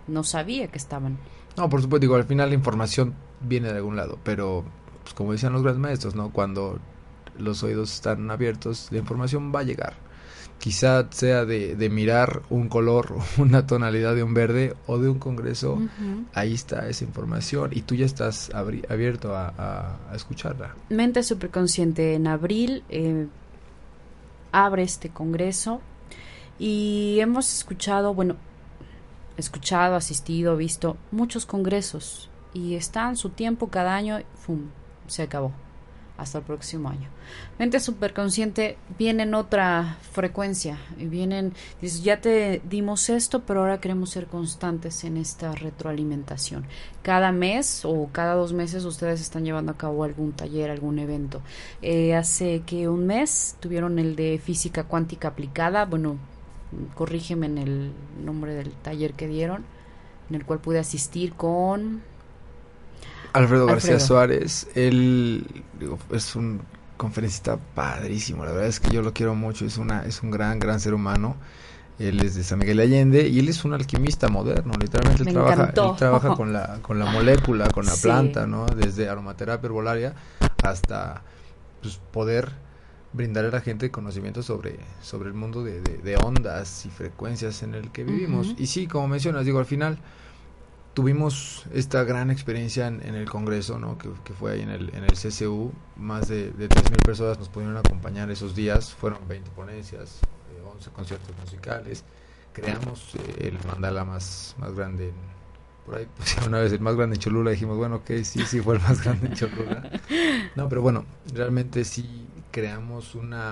[0.07, 1.17] no sabía que estaban.
[1.57, 4.63] No, por supuesto, digo, al final la información viene de algún lado, pero
[5.03, 6.31] pues como decían los grandes maestros, ¿no?
[6.31, 6.79] Cuando
[7.37, 9.95] los oídos están abiertos, la información va a llegar.
[10.61, 15.17] Quizá sea de, de mirar un color, una tonalidad de un verde o de un
[15.19, 15.81] congreso,
[16.33, 20.75] ahí está esa información y tú ya estás abierto a, a- a escucharla.
[20.89, 23.25] Mente Superconsciente en abril eh,
[24.51, 25.81] abre este congreso
[26.59, 28.35] y hemos escuchado, bueno,
[29.37, 34.65] escuchado, asistido, visto muchos congresos y están su tiempo cada año, ¡fum!
[35.07, 35.53] se acabó.
[36.21, 37.09] Hasta el próximo año.
[37.57, 40.77] Mente superconsciente viene en otra frecuencia.
[40.95, 46.65] Vienen, dices, ya te dimos esto, pero ahora queremos ser constantes en esta retroalimentación.
[47.01, 51.41] Cada mes o cada dos meses ustedes están llevando a cabo algún taller, algún evento.
[51.81, 55.85] Eh, hace que un mes tuvieron el de física cuántica aplicada.
[55.85, 56.17] Bueno,
[56.93, 59.65] corrígeme en el nombre del taller que dieron,
[60.29, 62.03] en el cual pude asistir con
[63.33, 63.99] Alfredo García Alfredo.
[63.99, 65.45] Suárez, él
[65.79, 66.61] digo, es un
[66.97, 70.59] conferencista padrísimo, la verdad es que yo lo quiero mucho, es una es un gran
[70.59, 71.35] gran ser humano.
[71.99, 75.27] Él es de San Miguel de Allende y él es un alquimista moderno, literalmente él
[75.27, 78.01] Me trabaja, él trabaja con la con la molécula, con la Sí.
[78.03, 78.65] planta, ¿no?
[78.65, 80.15] Desde aromaterapia herbolaria
[80.63, 81.21] hasta
[81.81, 82.49] pues, poder
[83.13, 87.61] brindarle a la gente conocimiento sobre, sobre el mundo de, de- de ondas y frecuencias
[87.61, 88.55] en el que vivimos.
[88.57, 89.97] Y sí, como mencionas, digo, al final
[90.93, 93.97] tuvimos esta gran experiencia en, en el Congreso, ¿no?
[93.97, 95.71] que, fue ahí en el, en el CCU.
[95.95, 98.93] Más de, de 3.000 personas nos pudieron acompañar esos días.
[98.93, 100.19] Fueron 20 ponencias,
[100.55, 102.03] eh, 11 conciertos musicales.
[102.53, 105.09] Creamos eh, el mandala más, más grande.
[105.09, 105.31] en-
[105.85, 107.51] por ahí pusieron una vez el más grande en Cholula.
[107.51, 109.89] Dijimos, bueno, ok, sí, sí fue el más grande en Cholula.
[110.55, 113.51] No, pero bueno, realmente sí creamos una...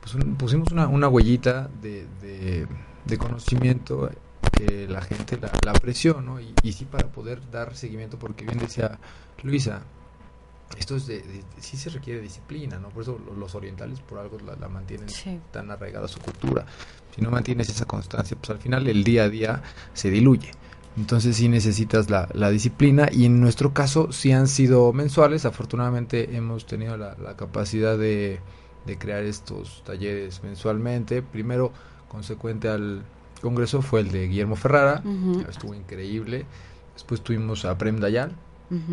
[0.00, 2.06] Pues un- pusimos una, una huellita de,
[3.04, 4.10] de conocimiento
[4.56, 6.40] que la gente la, la apreció, ¿no?
[6.40, 8.98] Y, y sí para poder dar seguimiento, porque bien decía
[9.42, 9.82] Luisa,
[10.78, 12.88] esto es de, de- sí se requiere disciplina, ¿no?
[12.88, 15.38] Por eso lo- los orientales por algo la, la mantienen Sí.
[15.52, 16.66] tan arraigada a su cultura.
[17.14, 19.62] Si no mantienes esa constancia, pues al final el día a día
[19.94, 20.50] se diluye.
[20.96, 25.44] Entonces sí necesitas la, la disciplina y en nuestro caso sí han sido mensuales.
[25.44, 28.40] Afortunadamente hemos tenido la, la capacidad de,
[28.86, 31.20] de crear estos talleres mensualmente.
[31.22, 31.70] Primero,
[32.08, 33.02] consecuente al
[33.40, 35.02] congreso, fue el de Guillermo Ferrara.
[35.48, 36.46] Estuvo increíble.
[36.94, 38.32] Después tuvimos a Prem Dayal.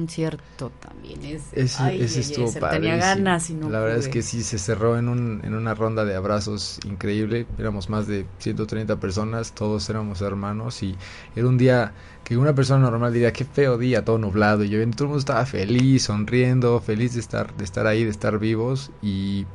[0.08, 1.52] Cierto, también es.
[1.52, 2.92] Ese, ay, ese ay, ay, estuvo se padrísimo.
[2.92, 5.74] Tenía ganas y no La verdad es que sí, se cerró en, un, en una
[5.74, 7.48] ronda de abrazos increíble.
[7.58, 10.96] Éramos más de 130 personas, todos éramos hermanos y
[11.36, 14.64] era un día que una persona normal diría, qué feo día, todo nublado.
[14.64, 18.12] Y yo, todo el mundo estaba feliz, sonriendo, feliz de estar, de estar ahí, de
[18.12, 18.92] estar vivos.
[19.02, 19.48] Y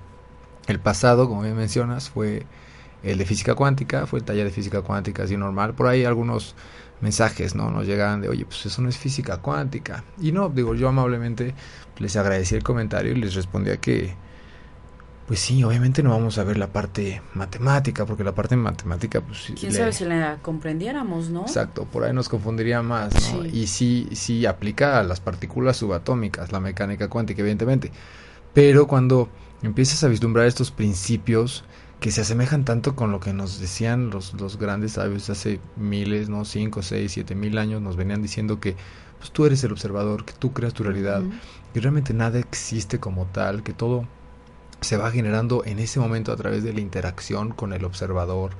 [0.67, 2.45] el pasado, como bien mencionas, fue
[3.03, 5.75] el de física cuántica, fue el taller de física cuántica así normal.
[5.75, 6.55] Por ahí algunos
[7.01, 7.71] mensajes, ¿no?
[7.71, 10.05] Nos llegaban de, oye, pues eso no es física cuántica.
[10.21, 11.55] Y no, digo, yo amablemente
[11.99, 14.15] les agradecí el comentario y les respondía que,
[15.29, 19.53] pues sí, obviamente no vamos a ver la parte matemática, porque la parte matemática, pues...
[19.59, 21.43] Quién le- sabe si la comprendiéramos, ¿no?
[21.43, 23.43] Exacto, por ahí nos confundiría más, ¿no?
[23.45, 23.51] Sí.
[23.53, 27.93] Y sí, sí aplica a las partículas subatómicas, la mecánica cuántica, evidentemente.
[28.55, 29.29] Pero cuando
[29.63, 31.63] empiezas a vislumbrar estos principios
[32.01, 36.29] que se asemejan tanto con lo que nos decían los, los grandes sabios hace miles,
[36.29, 36.45] ¿no?
[36.45, 38.77] Cinco, seis, siete mil años, nos venían diciendo que
[39.19, 41.33] pues tú eres el observador, que tú creas tu realidad, Ujú.
[41.75, 44.07] que realmente nada existe como tal, que todo
[44.81, 48.53] se va generando en ese momento a través de la interacción con el observador.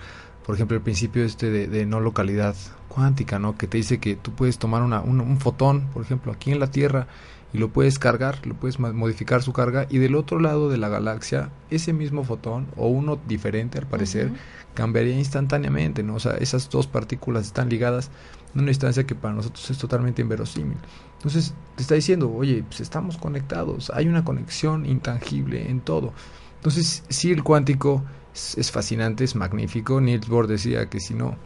[0.45, 2.57] Por ejemplo, el principio este de, de no localidad
[2.89, 3.57] cuántica, ¿no?
[3.57, 6.59] Que te dice que tú puedes tomar una, un, un fotón, por ejemplo, aquí en
[6.59, 7.07] la Tierra,
[7.53, 10.89] y lo puedes cargar, lo puedes modificar su carga, y del otro lado de la
[10.89, 14.31] galaxia, ese mismo fotón, o uno diferente al parecer,
[14.75, 16.17] cambiaría instantáneamente, ¿no?
[16.17, 18.11] O sea, esas dos partículas están ligadas
[18.55, 20.77] en una distancia que para nosotros es totalmente inverosímil.
[21.15, 26.13] Entonces, te está diciendo, oye, pues estamos conectados, hay una conexión intangible en todo.
[26.57, 30.01] Entonces, sí, el cuántico es, es fascinante, es magnífico.
[30.01, 31.37] Niels Bohr decía que si no,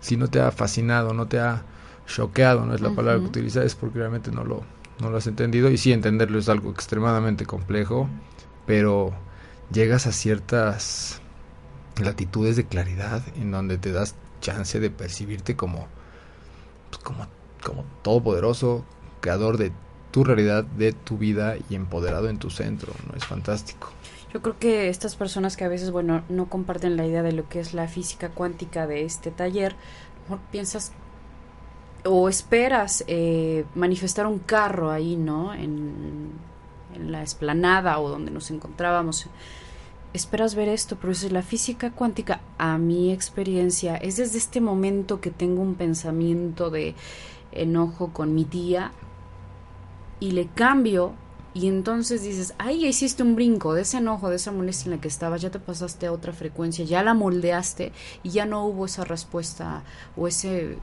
[0.00, 1.64] si no te ha fascinado, no te ha
[2.06, 4.62] choqueado, no es la palabra que utiliza, es porque realmente no lo,
[5.00, 5.70] no lo has entendido.
[5.70, 8.08] Y sí, entenderlo es algo extremadamente complejo,
[8.66, 9.12] pero
[9.72, 11.20] llegas a ciertas
[12.00, 15.88] latitudes de claridad en donde te das chance de percibirte como,
[16.90, 17.26] pues, como,
[17.64, 18.84] como todopoderoso,
[19.20, 19.72] creador de
[20.10, 23.14] tu realidad, de tu vida y empoderado en tu centro, ¿no?
[23.16, 23.90] Es fantástico.
[24.32, 27.48] Yo creo que estas personas que a veces, bueno, no comparten la idea de lo
[27.48, 29.74] que es la física cuántica de este taller,
[30.50, 30.92] piensas
[32.04, 35.54] o esperas eh, manifestar un carro ahí, ¿no?
[35.54, 36.32] En,
[36.94, 39.26] en la esplanada o donde nos encontrábamos.
[40.14, 45.20] Esperas ver esto, pero es la física cuántica, a mi experiencia, es desde este momento
[45.20, 46.94] que tengo un pensamiento de
[47.52, 48.92] enojo con mi tía
[50.20, 51.14] y le cambio
[51.54, 54.96] Y entonces dices, ahí ya hiciste un brinco de ese enojo, de esa molestia en
[54.96, 58.64] la que estabas, ya te pasaste a otra frecuencia, ya la moldeaste y ya no
[58.64, 59.82] hubo esa respuesta
[60.16, 60.78] o ese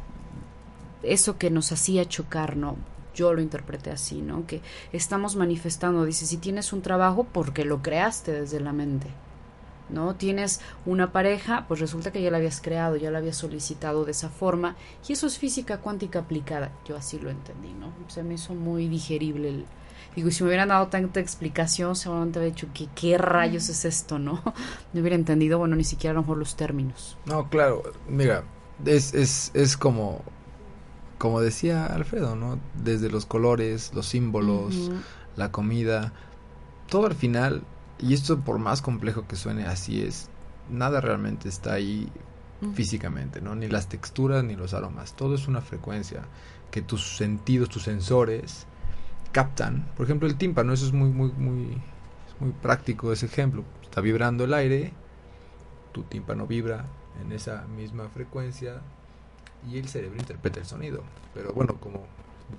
[1.06, 2.78] eso que nos hacía chocar, ¿no?
[3.14, 4.46] Yo lo interpreté así, ¿no?
[4.46, 9.08] Que estamos manifestando, dice, si tienes un trabajo, porque lo creaste desde la mente.
[9.90, 10.16] ¿no?
[10.16, 14.12] Tienes una pareja, pues resulta que ya la habías creado, ya la habías solicitado de
[14.12, 14.76] esa forma,
[15.08, 16.72] y eso es física cuántica aplicada.
[16.86, 17.94] Yo así lo entendí, ¿no?
[18.08, 19.66] Se me hizo muy digerible el.
[20.16, 24.18] Digo, si me hubieran dado tanta explicación, seguramente habría dicho que qué rayos es esto,
[24.18, 24.42] ¿no?
[24.94, 27.18] No hubiera entendido, bueno, ni siquiera a lo mejor los términos.
[27.26, 28.46] No, claro, mira,
[28.86, 30.22] es, es, es como,
[31.18, 32.60] como decía Alfredo, ¿no?
[32.84, 34.92] Desde los colores, los símbolos,
[35.36, 36.14] la comida,
[36.90, 37.64] todo al final,
[38.00, 40.30] y esto por más complejo que suene, así es,
[40.70, 42.10] nada realmente está ahí
[42.74, 43.56] físicamente, ¿no?
[43.56, 46.24] Ni las texturas ni los aromas, todo es una frecuencia
[46.72, 48.66] que tus sentidos, tus sensores
[49.32, 49.86] captan.
[49.96, 51.74] Por ejemplo, el tímpano, eso es muy muy muy
[52.28, 53.64] es muy práctico ese ejemplo.
[53.84, 54.94] Está vibrando el aire,
[55.92, 56.86] tu tímpano vibra
[57.22, 58.82] en esa misma frecuencia
[59.70, 61.04] y el cerebro interpreta el sonido.
[61.34, 62.04] Pero bueno, como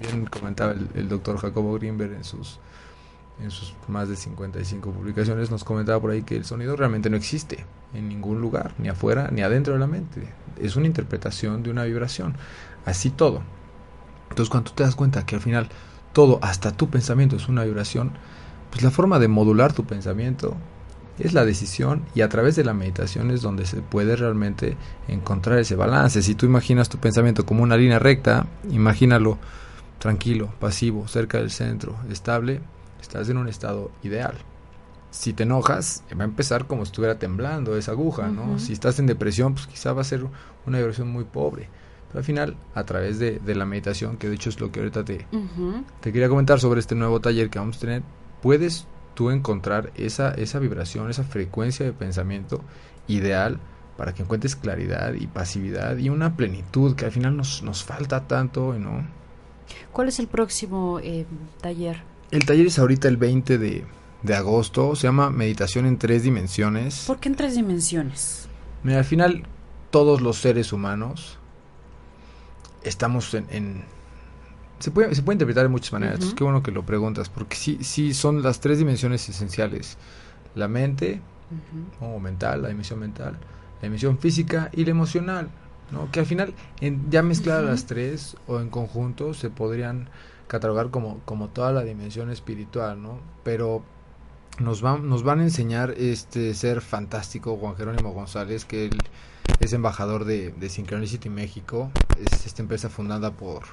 [0.01, 2.59] bien comentaba el, doctor Jacobo Greenberg en sus
[3.43, 7.19] en sus más de 55 publicaciones nos comentaba por ahí que el sonido realmente no
[7.19, 10.27] existe en ningún lugar, ni afuera ni adentro de la mente.
[10.59, 12.35] Es una interpretación de una vibración.
[12.87, 13.43] Así todo.
[14.31, 15.69] Entonces cuando te das cuenta que al final
[16.15, 18.13] todo, hasta tu pensamiento es una vibración,
[18.71, 20.57] pues la forma de modular tu pensamiento
[21.19, 24.77] es la decisión y a través de la meditación es donde se puede realmente
[25.09, 26.23] encontrar ese balance.
[26.23, 29.39] Si tú imaginas tu pensamiento como una línea recta, imagínalo
[29.99, 32.61] tranquilo, pasivo, cerca del centro, estable,
[33.01, 34.35] estás en un estado ideal.
[35.11, 38.59] Si te enojas, va a empezar como si estuviera temblando esa aguja, ¿no?
[38.59, 40.27] Si estás en depresión, pues quizá va a ser
[40.67, 41.71] una vibración muy pobre.
[42.09, 44.81] Pero al final, a través de, de la meditación, que de hecho es lo que
[44.81, 45.27] ahorita te,
[46.01, 48.03] te quería comentar sobre este nuevo taller que vamos a tener,
[48.43, 52.61] puedes tú encontrar esa, esa vibración, esa frecuencia de pensamiento
[53.09, 53.59] ideal
[53.97, 58.29] para que encuentres claridad y pasividad y una plenitud que al final nos, nos falta
[58.29, 59.05] tanto, ¿no?
[59.91, 61.27] ¿Cuál es el próximo eh,
[61.61, 62.03] taller?
[62.31, 63.85] El taller es ahorita el 20 de,
[64.23, 67.05] de agosto, se llama Meditación en tres dimensiones.
[67.07, 68.49] ¿Por qué en tres dimensiones?
[68.85, 69.45] Mira, al final
[69.91, 71.39] todos los seres humanos
[72.85, 73.47] estamos en...
[73.51, 73.96] en-
[74.79, 77.57] se, puede, se puede interpretar de muchas maneras, entonces qué bueno que lo preguntas, porque
[77.57, 79.97] sí, sí son las tres dimensiones esenciales.
[80.55, 81.21] La mente,
[82.01, 85.49] o mental, la dimensión mental, la dimensión física y la emocional,
[85.91, 86.11] ¿no?
[86.11, 90.09] Que al final, en, ya mezcladas las tres o en conjunto, se podrían
[90.49, 93.19] catalogar como, como toda la dimensión espiritual, ¿no?
[93.45, 93.83] Pero
[94.59, 98.99] nos van, nos van a enseñar este ser fantástico Juan Jerónimo González, que él
[99.61, 103.65] es embajador de, de Synchronicity México, es esta empresa fundada por,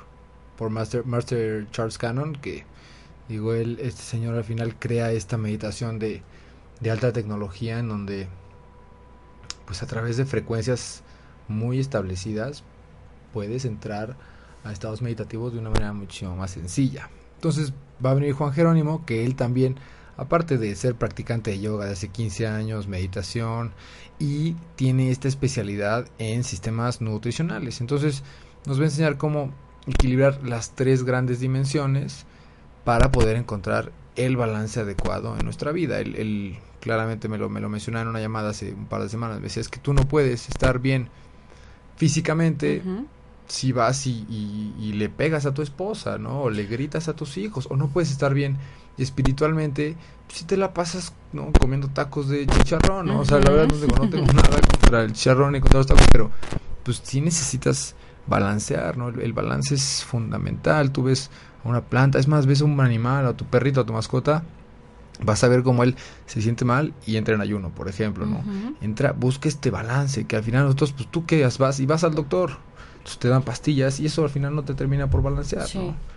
[0.69, 2.65] Master Charles Cannon, que
[3.29, 6.21] digo, él, este señor al final crea esta meditación de,
[6.79, 8.27] de alta tecnología en donde
[9.65, 11.03] pues a través de frecuencias
[11.47, 12.63] muy establecidas
[13.31, 14.15] puedes entrar
[14.63, 17.09] a estados meditativos de una manera muchísimo más sencilla.
[17.35, 17.73] Entonces
[18.03, 19.77] va a venir Juan Jerónimo, que él también,
[20.15, 23.73] aparte de ser practicante de yoga de hace 15 años, meditación,
[24.19, 27.81] y tiene esta especialidad en sistemas nutricionales.
[27.81, 28.23] Entonces
[28.65, 29.51] nos va a enseñar cómo
[29.87, 32.25] equilibrar las tres grandes dimensiones
[32.83, 35.99] para poder encontrar el balance adecuado en nuestra vida.
[35.99, 39.37] Él claramente me lo, me lo mencionaba en una llamada hace un par de semanas.
[39.37, 41.09] Me decía, es que tú no puedes estar bien
[41.97, 42.81] físicamente
[43.47, 46.41] si vas y, y- y le pegas a tu esposa, ¿no?
[46.43, 48.57] O le gritas a tus hijos, o no puedes estar bien
[48.97, 49.95] espiritualmente
[50.29, 51.51] si te la pasas, ¿no?
[51.51, 53.19] Comiendo tacos de chicharrón, ¿no?
[53.19, 55.87] O sea, la verdad no tengo, no tengo nada contra el chicharrón y contra los
[55.87, 56.31] tacos, pero
[56.83, 57.95] pues sí necesitas
[58.27, 59.09] balancear, ¿no?
[59.09, 60.91] El, el balance es fundamental.
[60.91, 61.29] Tú ves
[61.63, 64.43] a una planta, es más, ves a un animal, a tu perrito, a tu mascota,
[65.23, 68.43] vas a ver cómo él se siente mal y entra en ayuno, por ejemplo, ¿no?
[68.81, 72.15] Entra, busca este balance, que al final nosotros, pues tú qué vas y vas al
[72.15, 72.57] doctor,
[72.97, 75.77] entonces te dan pastillas y eso al final no te termina por balancear, Sí.
[75.77, 76.12] ¿no?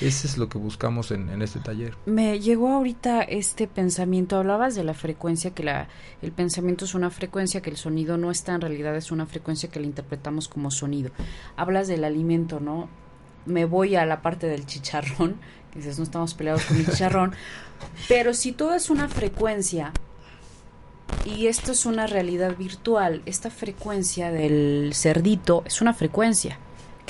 [0.00, 1.96] Ese es lo que buscamos en, en este taller.
[2.06, 5.88] Me llegó ahorita este pensamiento, hablabas de la frecuencia, que la,
[6.22, 9.68] el pensamiento es una frecuencia, que el sonido no está, en realidad es una frecuencia
[9.68, 11.10] que la interpretamos como sonido.
[11.56, 12.88] Hablas del alimento, ¿no?
[13.44, 15.36] Me voy a la parte del chicharrón,
[15.72, 17.34] que dices, no estamos peleados con el chicharrón,
[18.08, 19.92] pero si todo es una frecuencia
[21.24, 26.58] y esto es una realidad virtual, esta frecuencia del cerdito es una frecuencia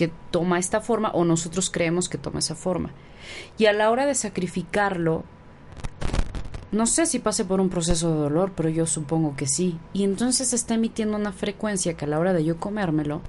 [0.03, 2.91] que toma esta forma o nosotros creemos que toma esa forma.
[3.57, 5.23] Y a la hora de sacrificarlo,
[6.73, 9.79] no sé si pase por un proceso de dolor, pero yo supongo que sí.
[9.93, 13.21] Y entonces está emitiendo una frecuencia que a la hora de yo comérmelo,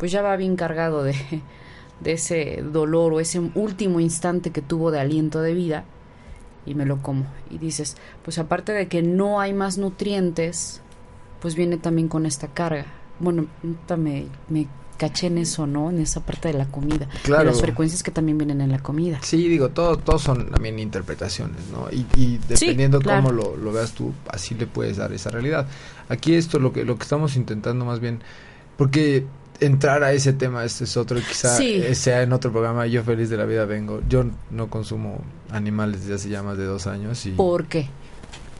[0.00, 1.14] pues ya va bien cargado de,
[2.00, 5.84] de ese dolor o ese último instante que tuvo de aliento de vida.
[6.66, 7.26] y me lo como.
[7.48, 10.80] Y dices, pues aparte de que no hay más nutrientes,
[11.40, 12.86] pues viene también con esta carga.
[13.20, 13.46] Bueno,
[13.96, 14.66] me, me
[14.98, 15.90] caché en eso, ¿no?
[15.90, 17.08] En esa parte de la comida.
[17.24, 17.44] Claro.
[17.44, 19.18] De las frecuencias que también vienen en la comida.
[19.22, 21.88] Sí, digo, todo, todos son también interpretaciones, ¿no?
[21.90, 23.22] Y, y dependiendo claro.
[23.22, 25.66] cómo lo, lo veas tú, así le puedes dar esa realidad.
[26.08, 28.20] Aquí esto lo que lo que estamos intentando más bien,
[28.76, 29.24] porque
[29.60, 31.82] entrar a ese tema este es otro, quizá Sí.
[31.94, 32.86] sea en otro programa.
[32.86, 34.02] Yo feliz de la vida vengo.
[34.08, 35.20] Yo no consumo
[35.50, 37.88] animales desde hace ya más de dos años y ¿Por qué?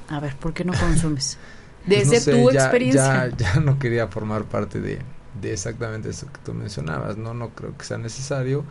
[0.09, 1.39] A ver, ¿por qué no consumes?
[1.87, 3.29] pues, Desde no sé, tu ya- experiencia.
[3.29, 4.99] Ya, ya no quería formar parte de,
[5.41, 7.35] de exactamente eso que tú mencionabas, ¿no?
[7.35, 8.65] No creo que sea necesario.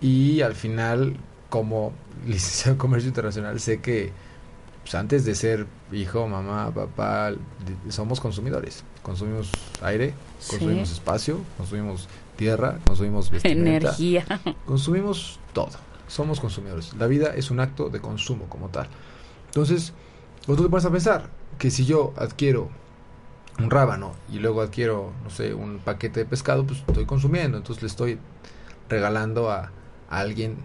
[0.00, 1.16] Y al final,
[1.48, 1.92] como
[2.26, 4.12] licenciado en comercio internacional, sé que
[4.82, 7.32] pues, antes de ser hijo, mamá, papá,
[7.90, 8.82] somos consumidores.
[9.02, 9.50] Consumimos
[9.82, 10.50] aire, Sí.
[10.52, 14.24] consumimos espacio, consumimos tierra, consumimos vestimenta, Energía.
[14.66, 15.70] consumimos todo.
[16.08, 16.94] Somos consumidores.
[16.94, 18.88] La vida es un acto de consumo como tal.
[19.46, 19.92] Entonces,
[20.46, 22.68] vos te pones a pensar que si yo adquiero
[23.62, 27.58] un rábano y luego adquiero, no sé, un paquete de pescado, pues estoy consumiendo.
[27.58, 28.18] Entonces le estoy
[28.88, 29.70] regalando a,
[30.08, 30.56] a alguien,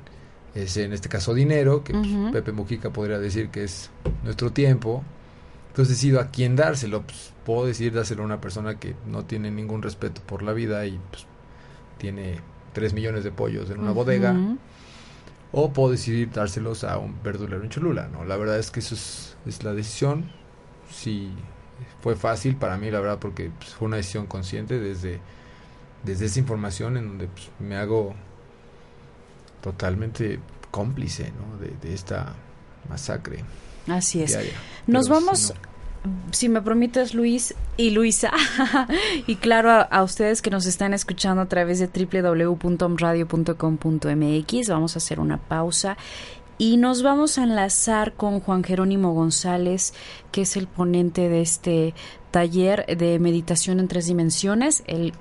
[0.53, 2.07] ese, en este caso dinero, que pues.
[2.31, 3.91] Pepe Mujica podría decir que es
[4.23, 5.03] nuestro tiempo.
[5.69, 7.01] Entonces decido a quién dárselo.
[7.03, 10.85] Pues, puedo decidir dárselo a una persona que no tiene ningún respeto por la vida
[10.85, 11.25] y pues,
[11.97, 12.39] tiene
[12.73, 14.35] 3 millones de pollos en una bodega.
[15.51, 18.25] O puedo decidir dárselos a un verdulero en Cholula, ¿no?
[18.25, 20.25] La verdad es que eso es, es la decisión.
[20.91, 21.31] Sí,
[22.01, 25.19] fue fácil para mí, la verdad, porque pues, fue una decisión consciente desde,
[26.03, 28.13] desde esa información en donde pues, me hago
[29.61, 30.39] totalmente
[30.71, 31.57] cómplice, ¿no?
[31.57, 32.33] De, de esta
[32.89, 33.43] masacre
[33.87, 34.31] Así es.
[34.31, 34.53] diaria.
[34.87, 35.53] Nos Pero, vamos,
[36.03, 36.11] no.
[36.31, 38.31] si me permites, Luis y Luisa,
[39.27, 44.99] y claro a, a ustedes que nos están escuchando a través de www.omradio.com.mx, vamos a
[44.99, 45.97] hacer una pausa
[46.57, 49.93] y nos vamos a enlazar con Juan Jerónimo González,
[50.31, 51.93] que es el ponente de este
[52.31, 54.83] taller de meditación en tres dimensiones.
[54.87, 55.13] El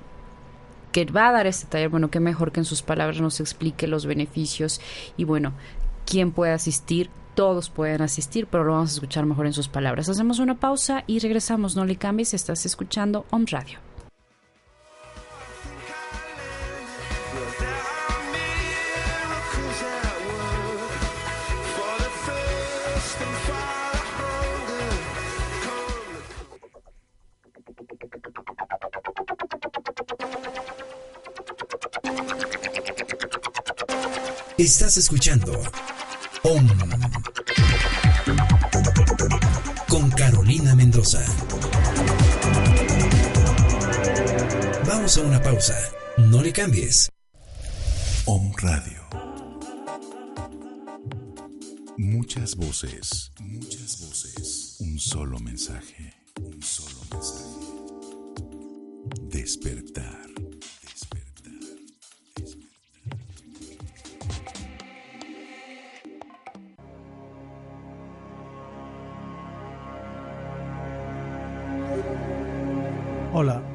[0.91, 3.87] que va a dar este taller, bueno, qué mejor que en sus palabras nos explique
[3.87, 4.79] los beneficios
[5.17, 5.53] y bueno,
[6.05, 10.07] quién puede asistir, todos pueden asistir, pero lo vamos a escuchar mejor en sus palabras.
[10.07, 13.84] Hacemos una pausa y regresamos, no le cambies, estás escuchando Om Radio.
[34.57, 35.51] Estás escuchando
[36.43, 36.69] OM
[39.89, 41.21] con Carolina Mendoza.
[44.87, 45.77] Vamos a una pausa.
[46.17, 47.09] No le cambies.
[48.23, 49.01] Om Radio.
[51.97, 54.77] Muchas voces, muchas voces.
[54.79, 57.65] Un solo mensaje, un solo mensaje.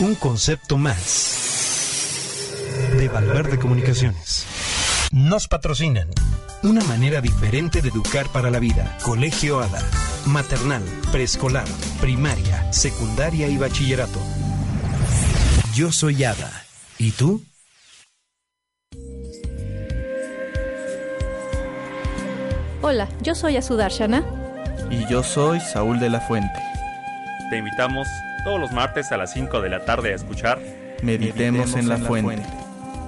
[0.00, 2.48] Un concepto más
[2.96, 4.46] de Valverde Comunicaciones.
[5.12, 6.08] Nos patrocinan.
[6.62, 8.96] Una manera diferente de educar para la vida.
[9.02, 9.82] Colegio ADA.
[10.24, 10.82] Maternal,
[11.12, 11.66] preescolar,
[12.00, 14.18] primaria, secundaria y bachillerato.
[15.74, 16.50] Yo soy ADA.
[16.96, 17.44] ¿Y tú?
[22.80, 24.24] Hola, yo soy Asudarshana.
[24.90, 26.58] Y yo soy Saúl de la Fuente.
[27.50, 28.08] Te invitamos
[28.44, 30.58] todos los martes a las 5 de la tarde a escuchar
[31.02, 32.42] Meditemos, en, la, fuente,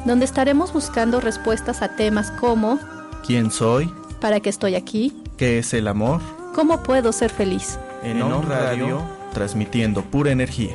[0.05, 2.79] donde estaremos buscando respuestas a temas como
[3.27, 3.93] ¿Quién soy?
[4.21, 5.13] ¿Para qué estoy aquí?
[5.37, 6.21] ¿Qué es el amor?
[6.55, 7.79] ¿Cómo puedo ser feliz?
[8.03, 9.03] En, On Radio,
[9.33, 10.75] transmitiendo pura energía.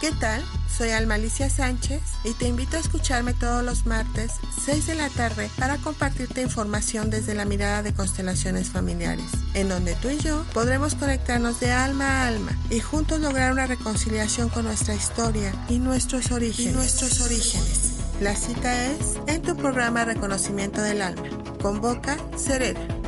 [0.00, 0.44] ¿Qué tal?
[0.68, 4.34] Soy Alma Alicia Sánchez y te invito a escucharme todos los martes
[4.64, 9.96] 6 de la tarde para compartirte información desde la mirada de constelaciones familiares, en donde
[9.96, 14.66] tú y yo podremos conectarnos de alma a alma y juntos lograr una reconciliación con
[14.66, 16.72] nuestra historia y nuestros orígenes.
[16.72, 17.94] Y nuestros orígenes.
[18.20, 21.28] La cita es en tu programa Reconocimiento del Alma.
[21.60, 23.07] Convoca Serena.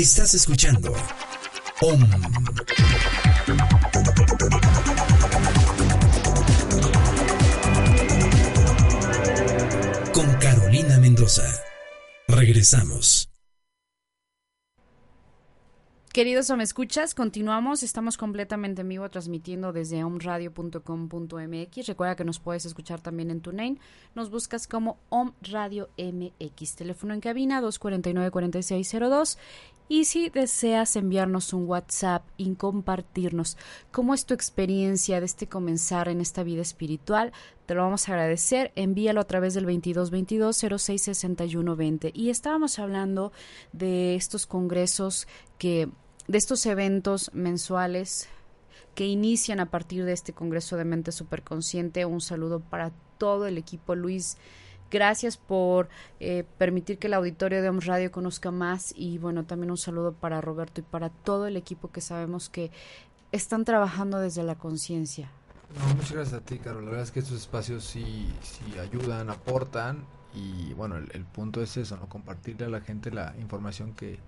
[0.00, 0.94] Estás escuchando
[1.82, 2.00] OM.
[10.14, 11.42] Con Carolina Mendoza.
[12.28, 13.30] Regresamos.
[16.12, 17.82] Queridos o me escuchas, continuamos.
[17.82, 21.86] Estamos completamente en vivo transmitiendo desde omradio.com.mx.
[21.86, 23.78] Recuerda que nos puedes escuchar también en TuneIn.
[24.16, 26.74] Nos buscas como Om Radio MX.
[26.74, 29.38] Teléfono en cabina 249-4602.
[29.90, 33.56] Y si deseas enviarnos un WhatsApp y compartirnos
[33.90, 37.32] cómo es tu experiencia de este comenzar en esta vida espiritual,
[37.66, 38.70] te lo vamos a agradecer.
[38.76, 42.12] Envíalo a través del 2222 066120.
[42.14, 43.32] Y estábamos hablando
[43.72, 45.26] de estos congresos
[45.58, 45.88] que
[46.28, 48.28] de estos eventos mensuales
[48.94, 52.04] que inician a partir de este Congreso de Mente Superconsciente.
[52.04, 54.36] Un saludo para todo el equipo, Luis.
[54.90, 55.88] Gracias por
[56.18, 60.12] eh, permitir que el auditorio de OMS Radio conozca más y bueno, también un saludo
[60.12, 62.70] para Roberto y para todo el equipo que sabemos que
[63.32, 65.30] están trabajando desde la conciencia.
[65.78, 66.84] No, muchas gracias a ti, Carol.
[66.84, 71.62] La verdad es que estos espacios sí, sí ayudan, aportan y bueno, el, el punto
[71.62, 72.08] es eso, ¿no?
[72.08, 74.18] Compartirle a la gente la información que,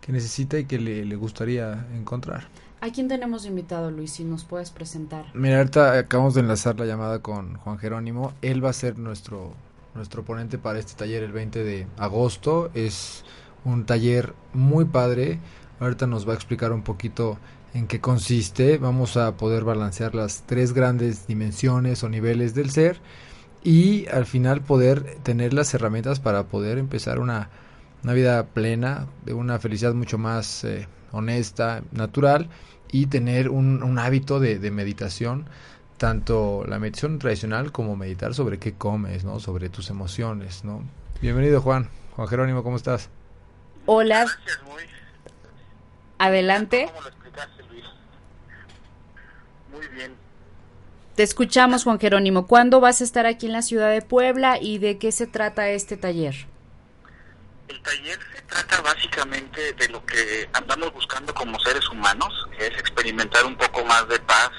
[0.00, 2.48] que necesita y que le, le gustaría encontrar.
[2.80, 4.12] ¿A quién tenemos invitado, Luis?
[4.12, 5.26] Si nos puedes presentar.
[5.34, 8.32] Mira, ahorita acabamos de enlazar la llamada con Juan Jerónimo.
[8.40, 9.52] Él va a ser nuestro,
[9.94, 12.70] nuestro ponente para este taller el 20 de agosto.
[12.74, 13.24] Es
[13.64, 15.38] un taller muy padre.
[15.78, 17.38] Ahorita nos va a explicar un poquito
[17.74, 18.78] en qué consiste.
[18.78, 23.00] Vamos a poder balancear las tres grandes dimensiones o niveles del ser
[23.62, 27.50] y al final poder tener las herramientas para poder empezar una,
[28.02, 32.48] una vida plena, de una felicidad mucho más eh, honesta, natural
[32.92, 35.46] y tener un, hábito de, meditación,
[36.00, 39.38] tanto la meditación tradicional como meditar sobre qué comes, ¿no?
[39.38, 40.64] sobre tus emociones.
[40.64, 40.82] ¿no?
[41.20, 43.10] Bienvenido Juan, Juan Jerónimo, ¿cómo estás?
[43.84, 44.24] Hola.
[44.24, 44.82] Gracias, muy.
[46.16, 46.86] Adelante.
[46.86, 47.84] ¿Cómo lo explicaste, Luis?
[49.70, 50.14] Muy bien.
[51.16, 52.46] Te escuchamos, Juan Jerónimo.
[52.46, 55.68] ¿Cuándo vas a estar aquí en la ciudad de Puebla y de qué se trata
[55.68, 56.34] este taller?
[57.68, 62.78] El taller se trata básicamente de lo que andamos buscando como seres humanos, que es
[62.78, 64.50] experimentar un poco más de paz,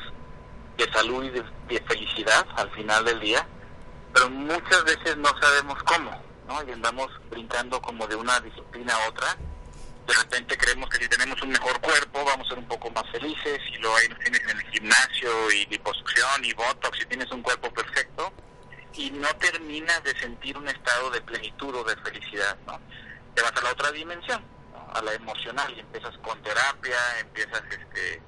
[0.77, 3.47] de salud y de, felicidad al final del día.
[4.13, 6.11] pero muchas veces no sabemos cómo,
[6.47, 6.63] ¿no?
[6.67, 9.37] Y andamos brincando como de una disciplina a otra.
[10.05, 13.09] De repente creemos que si tenemos un mejor cuerpo vamos a ser un poco más
[13.11, 17.41] felices y luego ahí tienes en el gimnasio y liposucción y botox y tienes un
[17.41, 18.33] cuerpo perfecto
[18.93, 22.79] y no terminas de sentir un estado de plenitud o de felicidad, ¿no?
[23.33, 24.43] Te vas a la otra dimensión,
[24.73, 24.91] ¿no?
[24.93, 28.21] a la emocional y empiezas con terapia, empiezas este,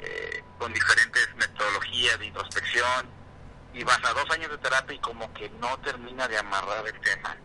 [0.00, 3.08] eh, con diferentes metodologías de introspección
[3.74, 7.00] y vas a dos años de terapia y como que no termina de amarrar el
[7.00, 7.36] tema.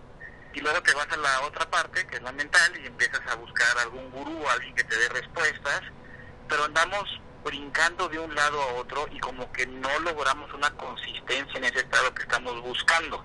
[0.54, 3.36] Y luego te vas a la otra parte, que es la mental, y empiezas a
[3.36, 5.82] buscar algún gurú, alguien que te dé respuestas,
[6.48, 11.58] pero andamos brincando de un lado a otro y como que no logramos una consistencia
[11.58, 13.24] en ese estado que estamos buscando.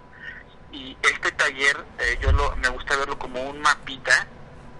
[0.70, 4.26] Y este taller eh, yo lo, me gusta verlo como un mapita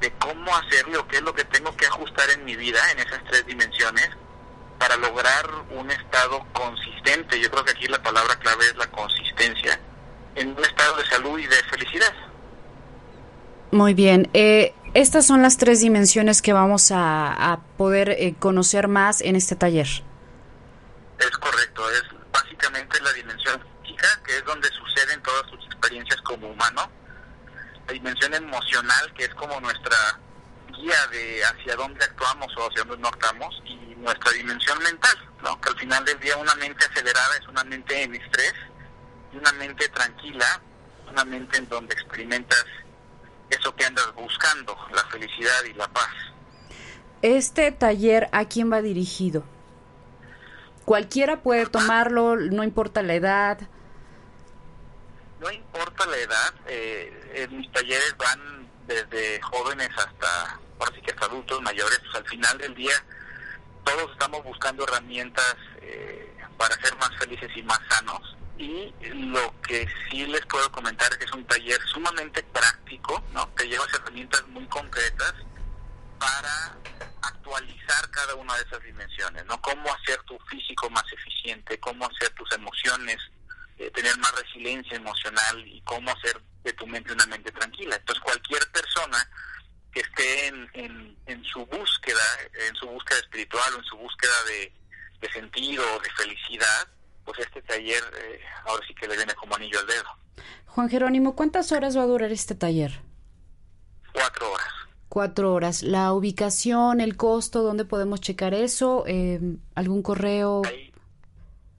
[0.00, 3.22] de cómo hacerlo, qué es lo que tengo que ajustar en mi vida en esas
[3.24, 4.10] tres dimensiones
[4.84, 7.40] para lograr un estado consistente.
[7.40, 9.80] Yo creo que aquí la palabra clave es la consistencia
[10.34, 12.12] en un estado de salud y de felicidad.
[13.70, 14.28] Muy bien.
[14.34, 19.36] Eh, estas son las tres dimensiones que vamos a, a poder eh, conocer más en
[19.36, 19.88] este taller.
[21.18, 26.48] Es correcto, es básicamente la dimensión física, que es donde suceden todas sus experiencias como
[26.48, 26.90] humano.
[27.86, 29.96] La dimensión emocional, que es como nuestra
[30.76, 35.60] guía de hacia dónde actuamos o hacia dónde no actuamos, y nuestra dimensión mental, ¿no?
[35.60, 38.54] que al final del día una mente acelerada es una mente en estrés,
[39.32, 40.60] y una mente tranquila,
[41.10, 42.64] una mente en donde experimentas
[43.50, 46.12] eso que andas buscando, la felicidad y la paz.
[47.22, 49.44] Este taller, ¿a quién va dirigido?
[50.84, 53.58] Cualquiera puede tomarlo, no importa la edad.
[55.40, 61.12] No importa la edad, eh, en mis talleres van desde jóvenes hasta, ahora sí que
[61.12, 62.92] hasta adultos mayores, pues al final del día
[63.84, 69.86] todos estamos buscando herramientas eh, para ser más felices y más sanos y lo que
[70.08, 73.48] sí les puedo comentar es que es un taller sumamente práctico, ¿no?
[73.56, 75.34] Te llevas herramientas muy concretas
[76.18, 76.76] para
[77.22, 79.60] actualizar cada una de esas dimensiones, ¿no?
[79.60, 83.18] Cómo hacer tu físico más eficiente, cómo hacer tus emociones,
[83.78, 87.96] eh, tener más resiliencia emocional y cómo hacer de tu mente una mente tranquila.
[87.96, 89.28] Entonces cualquier persona
[89.94, 92.20] que esté en, en, en su búsqueda,
[92.68, 94.72] en su búsqueda espiritual o en su búsqueda de,
[95.20, 96.88] de sentido o de felicidad,
[97.24, 100.04] pues este taller eh, ahora sí que le viene como anillo al dedo.
[100.66, 103.00] Juan Jerónimo, ¿cuántas horas va a durar este taller?
[104.12, 104.72] Cuatro horas.
[105.08, 105.84] Cuatro horas.
[105.84, 109.04] La ubicación, el costo, ¿dónde podemos checar eso?
[109.06, 109.40] Eh,
[109.76, 110.62] ¿Algún correo?
[110.66, 110.92] Ahí,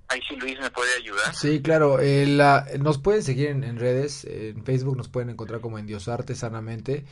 [0.08, 1.36] ahí sí Luis me puede ayudar.
[1.36, 2.00] Sí, claro.
[2.00, 4.24] Eh, la, nos pueden seguir en, en, redes.
[4.24, 7.04] En Facebook nos pueden encontrar como Endiosarte Sanamente.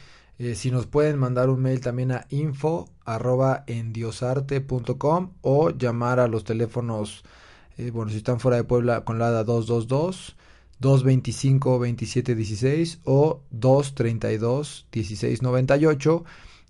[0.43, 6.27] Eh, si nos pueden mandar un mail también a info arroba endiosarte.com o llamar a
[6.27, 7.23] los teléfonos
[7.77, 10.35] eh, bueno, si están fuera de Puebla, con la ADA 222,
[10.79, 16.25] 225 2716 o 232 1698.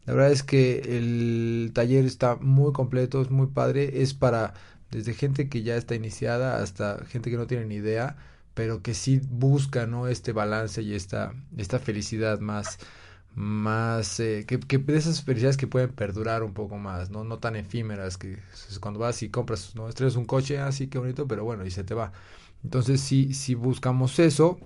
[0.06, 4.54] La verdad es que el taller está muy completo, es muy padre, es para
[4.92, 8.18] desde gente que ya está iniciada hasta gente que no tiene ni idea,
[8.54, 10.08] pero que sí busca, ¿no?
[10.08, 12.78] Este balance y esta, esta felicidad más,
[13.36, 17.40] más eh, que, que, de esas felicidades que pueden perdurar un poco más, no no
[17.40, 18.38] tan efímeras que
[18.80, 21.84] cuando vas y compras, no estrenas un coche así que bonito, pero bueno, y se
[21.84, 22.12] te va.
[22.64, 24.60] Entonces sí sí buscamos eso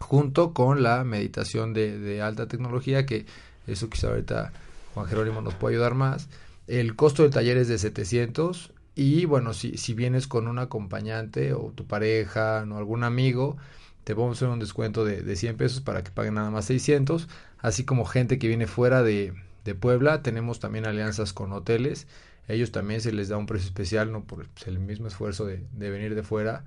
[0.00, 3.26] junto con la meditación de, de alta tecnología que
[3.66, 4.52] eso quizá ahorita
[4.94, 6.28] Juan Jerónimo nos puede ayudar más.
[6.66, 11.52] El costo del taller es de 700 y bueno, si, si vienes con un acompañante
[11.52, 13.56] o tu pareja o algún amigo,
[14.08, 17.28] te podemos hacer un descuento de, de 100 pesos para que paguen nada más 600
[17.58, 19.34] así como gente que viene fuera de,
[19.66, 20.22] de Puebla.
[20.22, 22.06] Tenemos también alianzas con hoteles.
[22.46, 25.62] Ellos también se les da un precio especial, no por pues, el mismo esfuerzo de,
[25.72, 26.64] de, venir de fuera.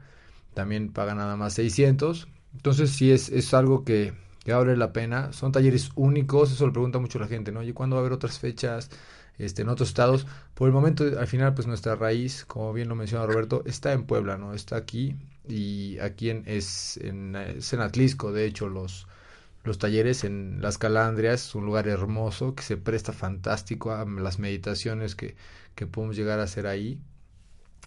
[0.54, 2.28] También pagan nada más 600.
[2.54, 4.14] Entonces sí es, es algo que,
[4.44, 5.34] que vale la pena.
[5.34, 7.64] Son talleres únicos, eso lo pregunta mucho la gente, ¿no?
[7.64, 8.92] ¿Y cuándo va a haber otras fechas?
[9.38, 10.28] Este, en otros estados.
[10.54, 14.04] Por el momento, al final, pues nuestra raíz, como bien lo menciona Roberto, está en
[14.04, 14.54] Puebla, ¿no?
[14.54, 15.16] Está aquí
[15.48, 19.08] y aquí en, es, en, es Atlisco, de hecho, los,
[19.64, 25.16] los talleres en Las Calandrias, un lugar hermoso que se presta fantástico a las meditaciones
[25.16, 25.36] que,
[25.76, 27.00] que podemos llegar a hacer ahí.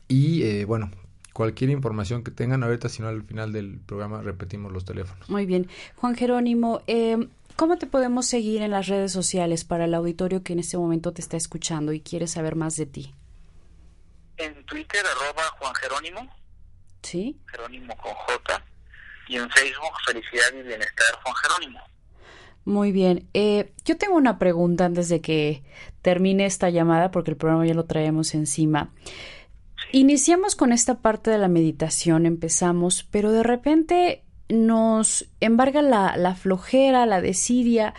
[0.09, 0.91] Y eh, bueno,
[1.33, 5.31] cualquier información que tengan ahorita, si no al final del programa repetimos los teléfonos.
[5.31, 5.69] Muy bien.
[5.97, 10.53] Juan Jerónimo, eh, ¿cómo te podemos seguir en las redes sociales para el auditorio que
[10.53, 13.15] en este momento te está escuchando y quiere saber más de ti?
[14.37, 16.29] En Twitter, arroba Juan Jerónimo.
[17.03, 17.39] Sí.
[17.51, 18.65] Jerónimo con J
[19.29, 21.81] y en Facebook Felicidad y Bienestar Juan Jerónimo.
[22.65, 23.29] Muy bien.
[23.35, 25.63] Eh, yo tengo una pregunta antes de que
[26.03, 28.91] termine esta llamada porque el programa ya lo traemos encima.
[29.93, 36.35] Iniciamos con esta parte de la meditación, empezamos, pero de repente nos embarga la, la
[36.35, 37.95] flojera, la desidia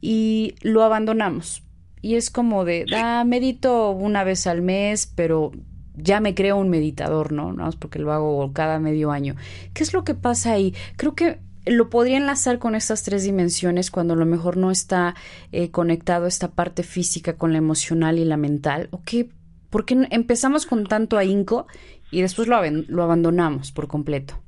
[0.00, 1.62] y lo abandonamos.
[2.02, 5.52] Y es como de, ah, medito una vez al mes, pero
[5.96, 7.52] ya me creo un meditador, ¿no?
[7.52, 9.36] No es porque lo hago cada medio año.
[9.74, 10.74] ¿Qué es lo que pasa ahí?
[10.96, 15.14] Creo que lo podría enlazar con estas tres dimensiones cuando a lo mejor no está
[15.52, 18.88] eh, conectado esta parte física con la emocional y la mental.
[18.92, 19.28] ¿O qué?
[19.68, 21.66] ¿Por qué empezamos con tanto ahínco
[22.10, 24.40] y después lo, lo abandonamos por completo?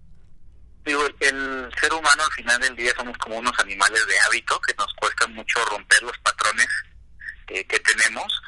[0.85, 4.75] Digo, el ser humano al final del día somos como unos animales de hábito que
[4.75, 6.69] nos cuesta mucho romper los patrones
[7.47, 8.43] que tenemos,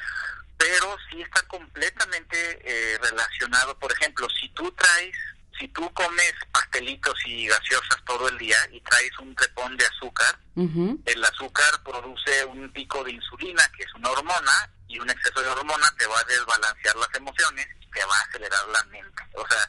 [0.57, 3.79] pero sí está completamente eh, relacionado.
[3.79, 5.15] Por ejemplo, si tú traes,
[5.59, 10.39] si tú comes pastelitos y gaseosas todo el día y traes un trepón de azúcar,
[10.57, 15.49] el azúcar produce un pico de insulina, que es una hormona, y un exceso de
[15.49, 19.23] hormona te va a desbalancear las emociones y te va a acelerar la mente.
[19.35, 19.69] O sea,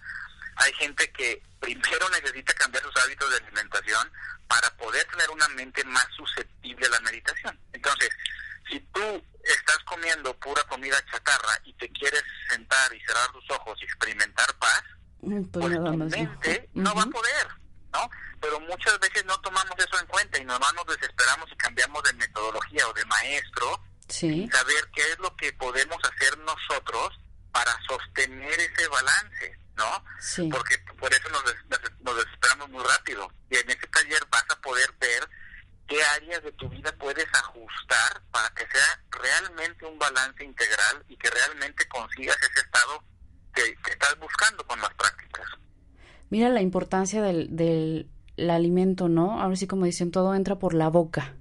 [0.57, 4.11] hay gente que primero necesita cambiar sus hábitos de alimentación
[4.47, 7.59] para poder tener una mente más susceptible a la meditación.
[7.73, 8.09] Entonces,
[8.69, 13.77] si tú estás comiendo pura comida chatarra y te quieres sentar y cerrar tus ojos
[13.81, 14.83] y experimentar paz,
[15.21, 17.47] pues, pues tu mente no va a poder,
[17.93, 18.09] ¿no?
[18.39, 22.13] Pero muchas veces no tomamos eso en cuenta y nomás nos desesperamos y cambiamos de
[22.13, 24.47] metodología o de maestro sí.
[24.51, 27.19] saber qué es lo que podemos hacer nosotros
[27.51, 30.03] para sostener ese balance, ¿no?
[30.19, 30.49] Sí.
[30.51, 31.43] Porque por eso nos,
[32.01, 33.31] nos desesperamos muy rápido.
[33.49, 35.29] Y en ese taller vas a poder ver
[35.87, 41.17] qué áreas de tu vida puedes ajustar para que sea realmente un balance integral y
[41.17, 43.03] que realmente consigas ese estado
[43.53, 45.45] que, estás buscando con las prácticas.
[46.29, 48.09] Mira la importancia del, del
[48.49, 49.41] alimento, ¿no?
[49.41, 51.35] Ahora sí, como dicen, todo entra por la boca.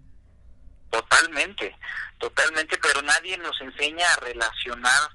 [0.90, 1.76] Totalmente,
[2.18, 5.10] totalmente, pero nadie nos enseña a relacionar,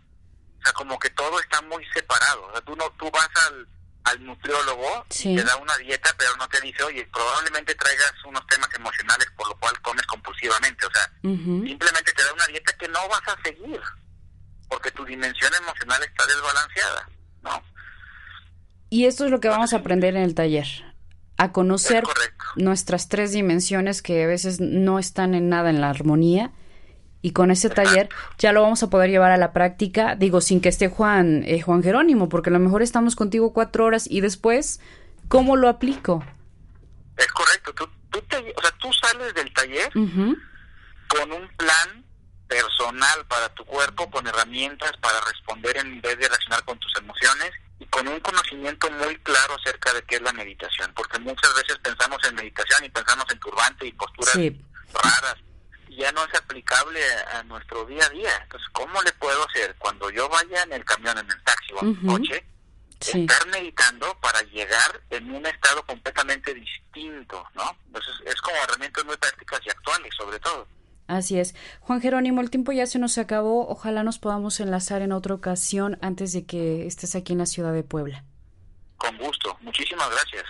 [0.59, 2.47] o sea, como que todo está muy separado.
[2.47, 3.67] O sea, tú, no, tú vas al
[4.03, 8.69] al nutriólogo te da una dieta, pero no te dice, oye, probablemente traigas unos temas
[8.73, 10.85] emocionales por lo cual comes compulsivamente.
[10.85, 13.81] O sea, simplemente te da una dieta que no vas a seguir,
[14.67, 17.09] porque tu dimensión emocional está desbalanceada,
[17.43, 17.63] ¿no?
[18.89, 20.67] Y esto es lo que vamos a aprender en el taller,
[21.37, 22.03] a conocer
[22.55, 26.51] nuestras tres dimensiones que a veces no están en nada en la armonía
[27.21, 30.61] y con ese taller ya lo vamos a poder llevar a la práctica, digo, sin
[30.61, 34.21] que esté Juan, eh, Juan Jerónimo, porque a lo mejor estamos contigo cuatro horas y
[34.21, 34.79] después,
[35.27, 36.23] ¿cómo lo aplico?
[37.17, 38.19] Es correcto, tú, tú,
[38.55, 42.05] o sea, tú sales del taller con un plan
[42.47, 47.51] personal para tu cuerpo, con herramientas para responder en vez de reaccionar con tus emociones
[47.79, 51.77] y con un conocimiento muy claro acerca de qué es la meditación, porque muchas veces
[51.79, 55.35] pensamos en meditación y pensamos en turbante y posturas raras
[55.99, 56.99] ya no es aplicable
[57.33, 58.31] a, nuestro día a día.
[58.43, 61.81] Entonces, ¿cómo le puedo hacer cuando yo vaya en el camión, en el taxi o
[61.83, 62.45] en el coche,
[62.99, 67.75] estar meditando para llegar en un estado completamente distinto, ¿no?
[67.87, 70.67] Entonces, es como herramientas muy prácticas y actuales, sobre todo.
[71.07, 71.55] Así es.
[71.81, 73.67] Juan Jerónimo, el tiempo ya se nos acabó.
[73.67, 77.73] Ojalá nos podamos enlazar en otra ocasión antes de que estés aquí en la ciudad
[77.73, 78.23] de Puebla.
[78.97, 79.57] Con gusto.
[79.61, 80.43] Muchísimas gracias.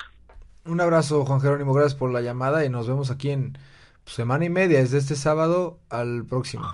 [0.65, 1.73] Un abrazo, Juan Jerónimo.
[1.73, 3.57] Gracias por la llamada y nos vemos aquí en
[4.09, 6.73] semana y media, es de este sábado al próximo.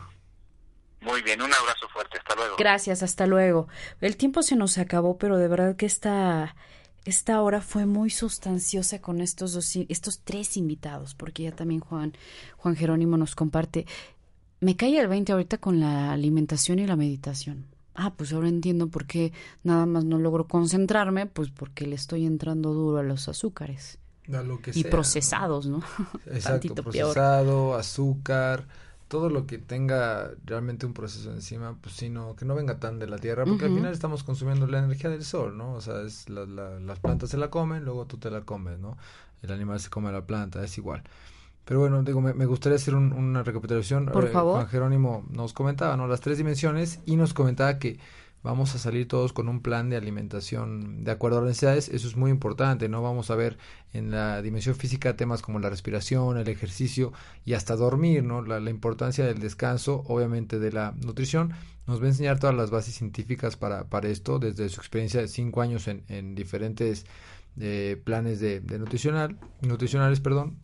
[1.02, 2.56] Muy bien, un abrazo fuerte, hasta luego.
[2.58, 3.68] Gracias, hasta luego.
[4.02, 6.56] El tiempo se nos acabó, pero de verdad que esta,
[7.06, 12.14] esta hora fue muy sustanciosa con estos dos, estos tres invitados, porque ya también Juan,
[12.58, 13.86] Juan Jerónimo nos comparte.
[14.62, 17.68] Me cae el 20 ahorita con la alimentación y la meditación.
[17.94, 19.32] Ah, pues ahora entiendo por qué
[19.64, 24.00] nada más no logro concentrarme, pues porque le estoy entrando duro a los azúcares
[24.74, 25.82] y procesados, ¿no?
[26.28, 28.66] Exacto, procesado, azúcar,
[29.08, 33.08] todo lo que tenga realmente un proceso encima, pues sino que no venga tan de
[33.08, 35.74] la tierra, porque al final estamos consumiendo la energía del sol, ¿no?
[35.74, 38.98] O sea, es la, las plantas se la comen, luego tú te la comes, ¿no?
[39.42, 41.04] El animal se come la planta, es igual.
[41.66, 44.06] Pero bueno, digo, me, gustaría hacer una recapitulación.
[44.08, 44.56] Por favor.
[44.56, 46.08] Juan Jerónimo nos comentaba, ¿no?
[46.08, 48.00] Las tres dimensiones y nos comentaba que
[48.46, 52.08] vamos a salir todos con un plan de alimentación de acuerdo a las necesidades, eso
[52.08, 53.58] es muy importante, no vamos a ver
[53.92, 57.12] en la dimensión física temas como la respiración, el ejercicio
[57.44, 58.44] y hasta dormir, ¿no?
[58.44, 61.54] La, importancia del descanso, obviamente de la nutrición,
[61.88, 65.28] nos va a enseñar todas las bases científicas para, para esto, desde su experiencia de
[65.28, 67.08] cinco años en, en diferentes
[67.60, 70.60] eh, planes de, de nutricional, nutricionales, perdón,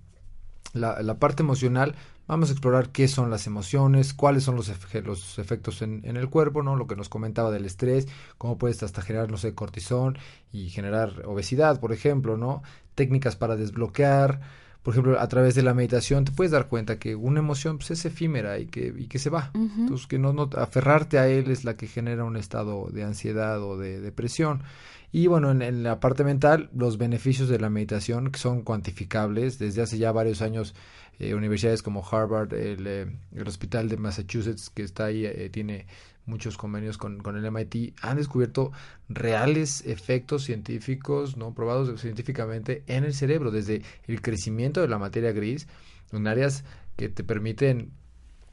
[0.73, 1.95] la, la, parte emocional
[2.31, 4.71] Vamos a explorar qué son las emociones, cuáles son los,
[5.03, 6.77] los efectos en, el cuerpo, ¿no?
[6.77, 8.07] Lo que nos comentaba del estrés,
[8.37, 10.17] cómo puedes hasta generar, no sé, cortisón
[10.53, 12.63] y generar obesidad, por ejemplo, ¿no?
[12.95, 14.39] Técnicas para desbloquear,
[14.81, 17.91] por ejemplo, a través de la meditación te puedes dar cuenta que una emoción pues,
[17.91, 19.51] es efímera y que, y que se va.
[19.53, 23.61] Entonces, que no, no aferrarte a él es la que genera un estado de ansiedad
[23.61, 24.63] o de depresión.
[25.11, 29.59] Y bueno, en, la parte mental, los beneficios de la meditación son cuantificables.
[29.59, 30.73] Desde hace ya varios años,
[31.19, 35.85] eh, universidades como Harvard, el, eh, el, Hospital de Massachusetts, que está ahí, eh, tiene
[36.25, 38.71] muchos convenios con, con, el MIT, han descubierto
[39.09, 45.33] reales efectos científicos, no probados científicamente en el cerebro, desde el crecimiento de la materia
[45.33, 45.67] gris,
[46.13, 46.63] en áreas
[46.95, 47.91] que te permiten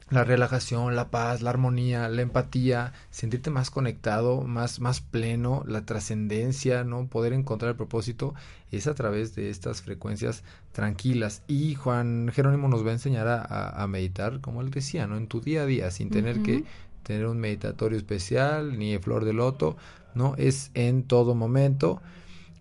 [0.09, 5.85] la relajación, la paz, la armonía, la empatía, sentirte más conectado, más, más pleno, la
[5.85, 7.07] trascendencia, ¿no?
[7.07, 8.33] Poder encontrar el propósito
[8.71, 11.43] es a través de estas frecuencias tranquilas.
[11.47, 15.17] Y Juan Jerónimo nos va a enseñar a, meditar, como él decía, ¿no?
[15.17, 16.63] En tu día a día, sin tener que
[17.03, 19.77] tener un meditatorio especial, ni flor de loto,
[20.15, 20.35] ¿no?
[20.37, 22.01] Es en todo momento.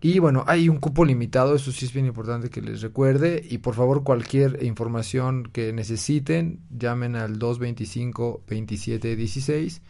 [0.01, 3.45] Y bueno, hay un cupo limitado, eso sí es bien importante que les recuerde.
[3.49, 9.81] Y por favor, cualquier información que necesiten, llamen al 225-2716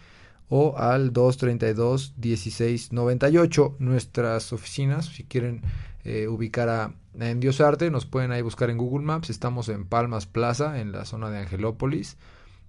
[0.49, 3.77] o al 232-1698.
[3.79, 5.61] Nuestras oficinas, si quieren
[6.05, 9.29] eh, ubicar a, en Diosarte, nos pueden ahí buscar en Google Maps.
[9.29, 12.17] Estamos en Palmas Plaza, en la zona de Angelópolis.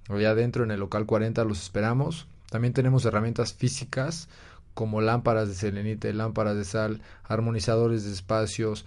[0.10, 2.28] Allá adentro, en el local 40, los esperamos.
[2.50, 4.28] También tenemos herramientas físicas
[4.74, 8.86] como lámparas de selenite, lámparas de sal, armonizadores de espacios.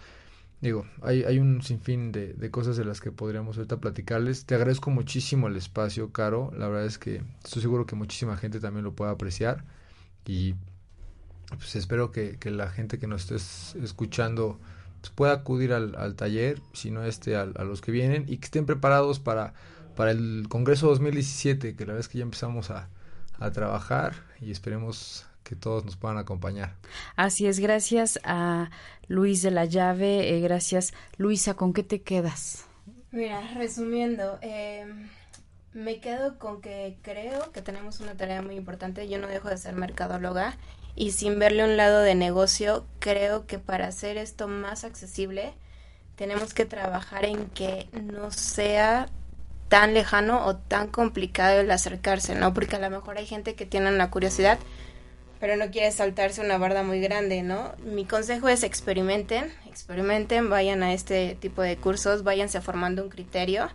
[0.60, 4.46] Digo, hay, un sinfín de, de cosas de las que podríamos ahorita platicarles.
[4.46, 6.52] Te agradezco muchísimo el espacio, Caro.
[6.56, 9.64] La verdad es que estoy seguro que muchísima gente también lo pueda apreciar.
[10.24, 10.54] Y
[11.48, 14.58] pues espero que, la gente que nos esté escuchando
[15.00, 18.38] pues, pueda acudir al, al, taller, si no este, a, a, los que vienen, y
[18.38, 19.54] que estén preparados para,
[19.96, 22.88] para el Congreso 2017, que la verdad es que ya empezamos a,
[23.38, 26.74] a trabajar y esperemos que todos nos puedan acompañar.
[27.16, 28.70] Así es, gracias a
[29.08, 32.66] Luis de la Llave, eh, gracias Luisa, ¿con qué te quedas?
[33.10, 34.86] Mira, resumiendo, eh,
[35.74, 39.58] me quedo con que creo que tenemos una tarea muy importante, yo no dejo de
[39.58, 40.56] ser mercadóloga
[40.94, 45.54] y sin verle un lado de negocio, creo que para hacer esto más accesible,
[46.16, 49.08] tenemos que trabajar en que no sea
[49.68, 52.52] tan lejano o tan complicado el acercarse, ¿no?
[52.52, 54.58] Porque a lo mejor hay gente que tiene la curiosidad,
[55.42, 57.72] pero no quiere saltarse una barda muy grande, ¿no?
[57.84, 63.68] Mi consejo es experimenten, experimenten, vayan a este tipo de cursos, váyanse formando un criterio,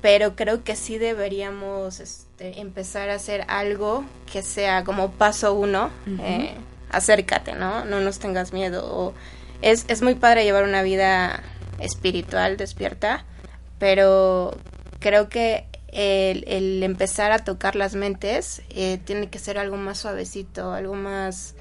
[0.00, 5.90] pero creo que sí deberíamos este, empezar a hacer algo que sea como paso uno,
[6.18, 6.54] eh,
[6.88, 7.84] acércate, ¿no?
[7.84, 9.12] No nos tengas miedo.
[9.60, 11.42] es, es muy padre llevar una vida
[11.78, 13.26] espiritual despierta,
[13.78, 14.56] pero
[14.98, 20.72] creo que el, empezar a tocar las mentes eh, tiene que ser algo más suavecito,
[20.72, 21.54] algo más,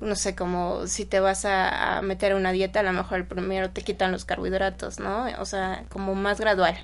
[0.00, 3.26] no sé, como si te vas a, meter a una dieta, a lo mejor el
[3.26, 5.26] primero te quitan los carbohidratos, ¿no?
[5.40, 6.76] O sea, como más gradual,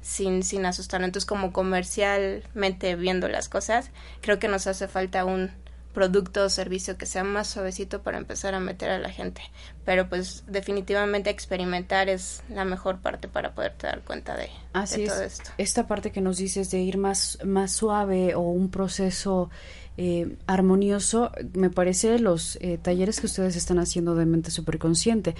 [0.00, 1.02] sin, sin asustar.
[1.02, 3.90] Entonces, como comercialmente viendo las cosas,
[4.22, 5.50] creo que nos hace falta un
[5.92, 9.42] producto o servicio que sea más suavecito para empezar a meter a la gente.
[9.84, 15.50] Pero pues definitivamente experimentar es la mejor parte para poderte dar cuenta de, todo esto.
[15.58, 19.50] Esta parte que nos dices de ir más, más suave o un proceso
[19.96, 25.34] eh, armonioso, me parece los eh, talleres que ustedes están haciendo de mente superconsciente,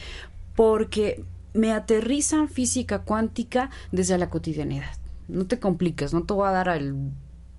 [0.54, 1.24] porque
[1.54, 4.90] me aterrizan física cuántica desde la cotidianidad.
[5.28, 6.94] No te compliques, no te voy a dar el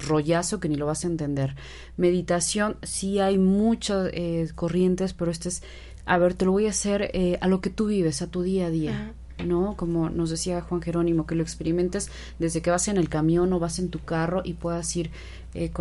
[0.07, 1.55] rollazo que ni lo vas a entender.
[1.97, 5.63] Meditación, sí hay muchas eh, corrientes, pero este es,
[6.05, 8.41] a ver, te lo voy a hacer eh, a lo que tú vives, a tu
[8.41, 9.13] día a día.
[9.43, 9.75] ¿no?
[9.75, 13.59] Como nos decía Juan Jerónimo, que lo experimentes desde que vas en el camión o
[13.59, 15.09] vas en tu carro y puedas ir
[15.53, 15.71] eh,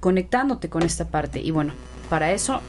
[0.00, 1.40] conectándote con esta parte.
[1.40, 1.72] Y bueno,
[2.10, 2.60] para eso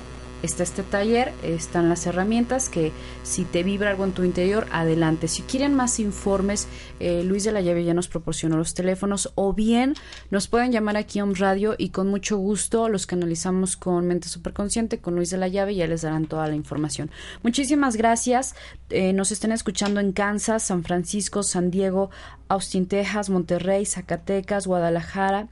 [0.46, 2.92] está este taller, están las herramientas que
[3.24, 5.28] si te vibra algo en tu interior, adelante.
[5.28, 6.68] Si quieren más informes,
[7.00, 9.96] eh, Luis de la Llave ya nos proporcionó los teléfonos o bien
[10.30, 14.30] nos pueden llamar aquí a un radio y con mucho gusto los canalizamos con Mente
[14.30, 17.12] Superconsciente, con Luis de la Llave ya les darán toda la información.
[17.44, 18.56] Muchísimas gracias.
[18.90, 22.10] Eh, nos estén escuchando en Kansas, San Francisco, San Diego,
[22.48, 25.48] Austin, Texas, Monterrey, Zacatecas, Guadalajara.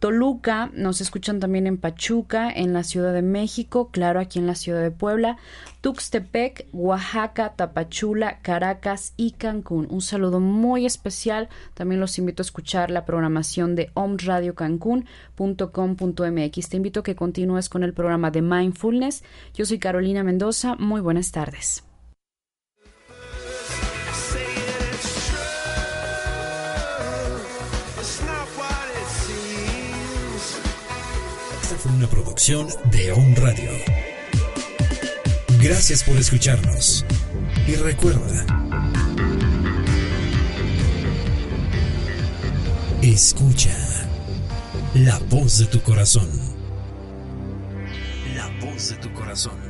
[0.00, 4.54] Toluca, nos escuchan también en Pachuca, en la Ciudad de México, claro, aquí en la
[4.54, 5.36] Ciudad de Puebla,
[5.82, 9.86] Tuxtepec, Oaxaca, Tapachula, Caracas y Cancún.
[9.90, 11.50] Un saludo muy especial.
[11.74, 16.68] También los invito a escuchar la programación de omradiocancún.com.mx.
[16.70, 19.22] Te invito a que continúes con el programa de Mindfulness.
[19.52, 20.76] Yo soy Carolina Mendoza.
[20.76, 21.89] Muy buenas tardes.
[31.78, 33.70] Fue una producción de On Radio.
[35.60, 37.06] Gracias por escucharnos.
[37.66, 38.44] Y recuerda,
[43.02, 43.74] escucha
[44.94, 46.28] la voz de tu corazón.
[48.34, 49.69] La voz de tu corazón.